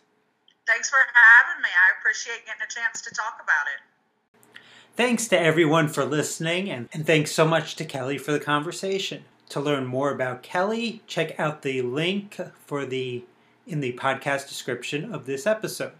Thanks 0.67 0.89
for 0.89 0.97
having 0.97 1.61
me. 1.61 1.69
I 1.69 1.99
appreciate 1.99 2.45
getting 2.45 2.61
a 2.61 2.71
chance 2.71 3.01
to 3.01 3.13
talk 3.13 3.41
about 3.43 3.65
it. 3.73 3.81
Thanks 4.95 5.27
to 5.29 5.39
everyone 5.39 5.87
for 5.87 6.05
listening, 6.05 6.69
and, 6.69 6.87
and 6.93 7.07
thanks 7.07 7.31
so 7.31 7.45
much 7.45 7.75
to 7.77 7.85
Kelly 7.85 8.17
for 8.17 8.31
the 8.31 8.39
conversation. 8.39 9.23
To 9.49 9.59
learn 9.59 9.85
more 9.85 10.11
about 10.11 10.43
Kelly, 10.43 11.01
check 11.07 11.37
out 11.39 11.61
the 11.61 11.81
link 11.81 12.37
for 12.65 12.85
the 12.85 13.23
in 13.65 13.79
the 13.79 13.93
podcast 13.93 14.47
description 14.47 15.13
of 15.13 15.25
this 15.25 15.47
episode. 15.47 15.93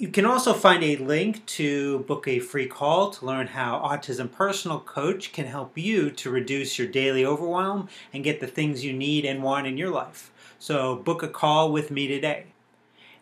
You 0.00 0.08
can 0.08 0.24
also 0.24 0.54
find 0.54 0.82
a 0.82 0.96
link 0.96 1.44
to 1.44 1.98
book 1.98 2.26
a 2.26 2.38
free 2.38 2.66
call 2.66 3.10
to 3.10 3.26
learn 3.26 3.48
how 3.48 3.78
Autism 3.80 4.32
Personal 4.32 4.80
Coach 4.80 5.30
can 5.30 5.44
help 5.44 5.76
you 5.76 6.10
to 6.12 6.30
reduce 6.30 6.78
your 6.78 6.88
daily 6.88 7.22
overwhelm 7.22 7.86
and 8.10 8.24
get 8.24 8.40
the 8.40 8.46
things 8.46 8.82
you 8.82 8.94
need 8.94 9.26
and 9.26 9.42
want 9.42 9.66
in 9.66 9.76
your 9.76 9.90
life. 9.90 10.30
So, 10.58 10.96
book 10.96 11.22
a 11.22 11.28
call 11.28 11.70
with 11.70 11.90
me 11.90 12.08
today. 12.08 12.46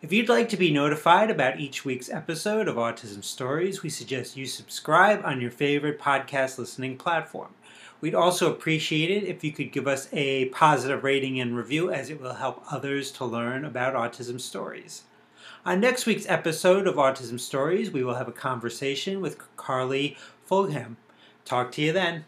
If 0.02 0.12
you'd 0.12 0.28
like 0.28 0.48
to 0.50 0.56
be 0.56 0.72
notified 0.72 1.32
about 1.32 1.58
each 1.58 1.84
week's 1.84 2.08
episode 2.08 2.68
of 2.68 2.76
Autism 2.76 3.24
Stories, 3.24 3.82
we 3.82 3.90
suggest 3.90 4.36
you 4.36 4.46
subscribe 4.46 5.22
on 5.24 5.40
your 5.40 5.50
favorite 5.50 5.98
podcast 5.98 6.58
listening 6.58 6.96
platform. 6.96 7.54
We'd 8.00 8.14
also 8.14 8.52
appreciate 8.52 9.10
it 9.10 9.24
if 9.24 9.42
you 9.42 9.50
could 9.50 9.72
give 9.72 9.88
us 9.88 10.08
a 10.12 10.44
positive 10.50 11.02
rating 11.02 11.40
and 11.40 11.56
review, 11.56 11.90
as 11.90 12.08
it 12.08 12.20
will 12.20 12.34
help 12.34 12.62
others 12.70 13.10
to 13.10 13.24
learn 13.24 13.64
about 13.64 13.94
autism 13.94 14.40
stories. 14.40 15.02
On 15.66 15.80
next 15.80 16.06
week's 16.06 16.28
episode 16.28 16.86
of 16.86 16.94
Autism 16.94 17.38
Stories, 17.38 17.90
we 17.90 18.04
will 18.04 18.14
have 18.14 18.28
a 18.28 18.32
conversation 18.32 19.20
with 19.20 19.38
Carly 19.56 20.16
Fulgham. 20.48 20.96
Talk 21.44 21.72
to 21.72 21.82
you 21.82 21.92
then. 21.92 22.24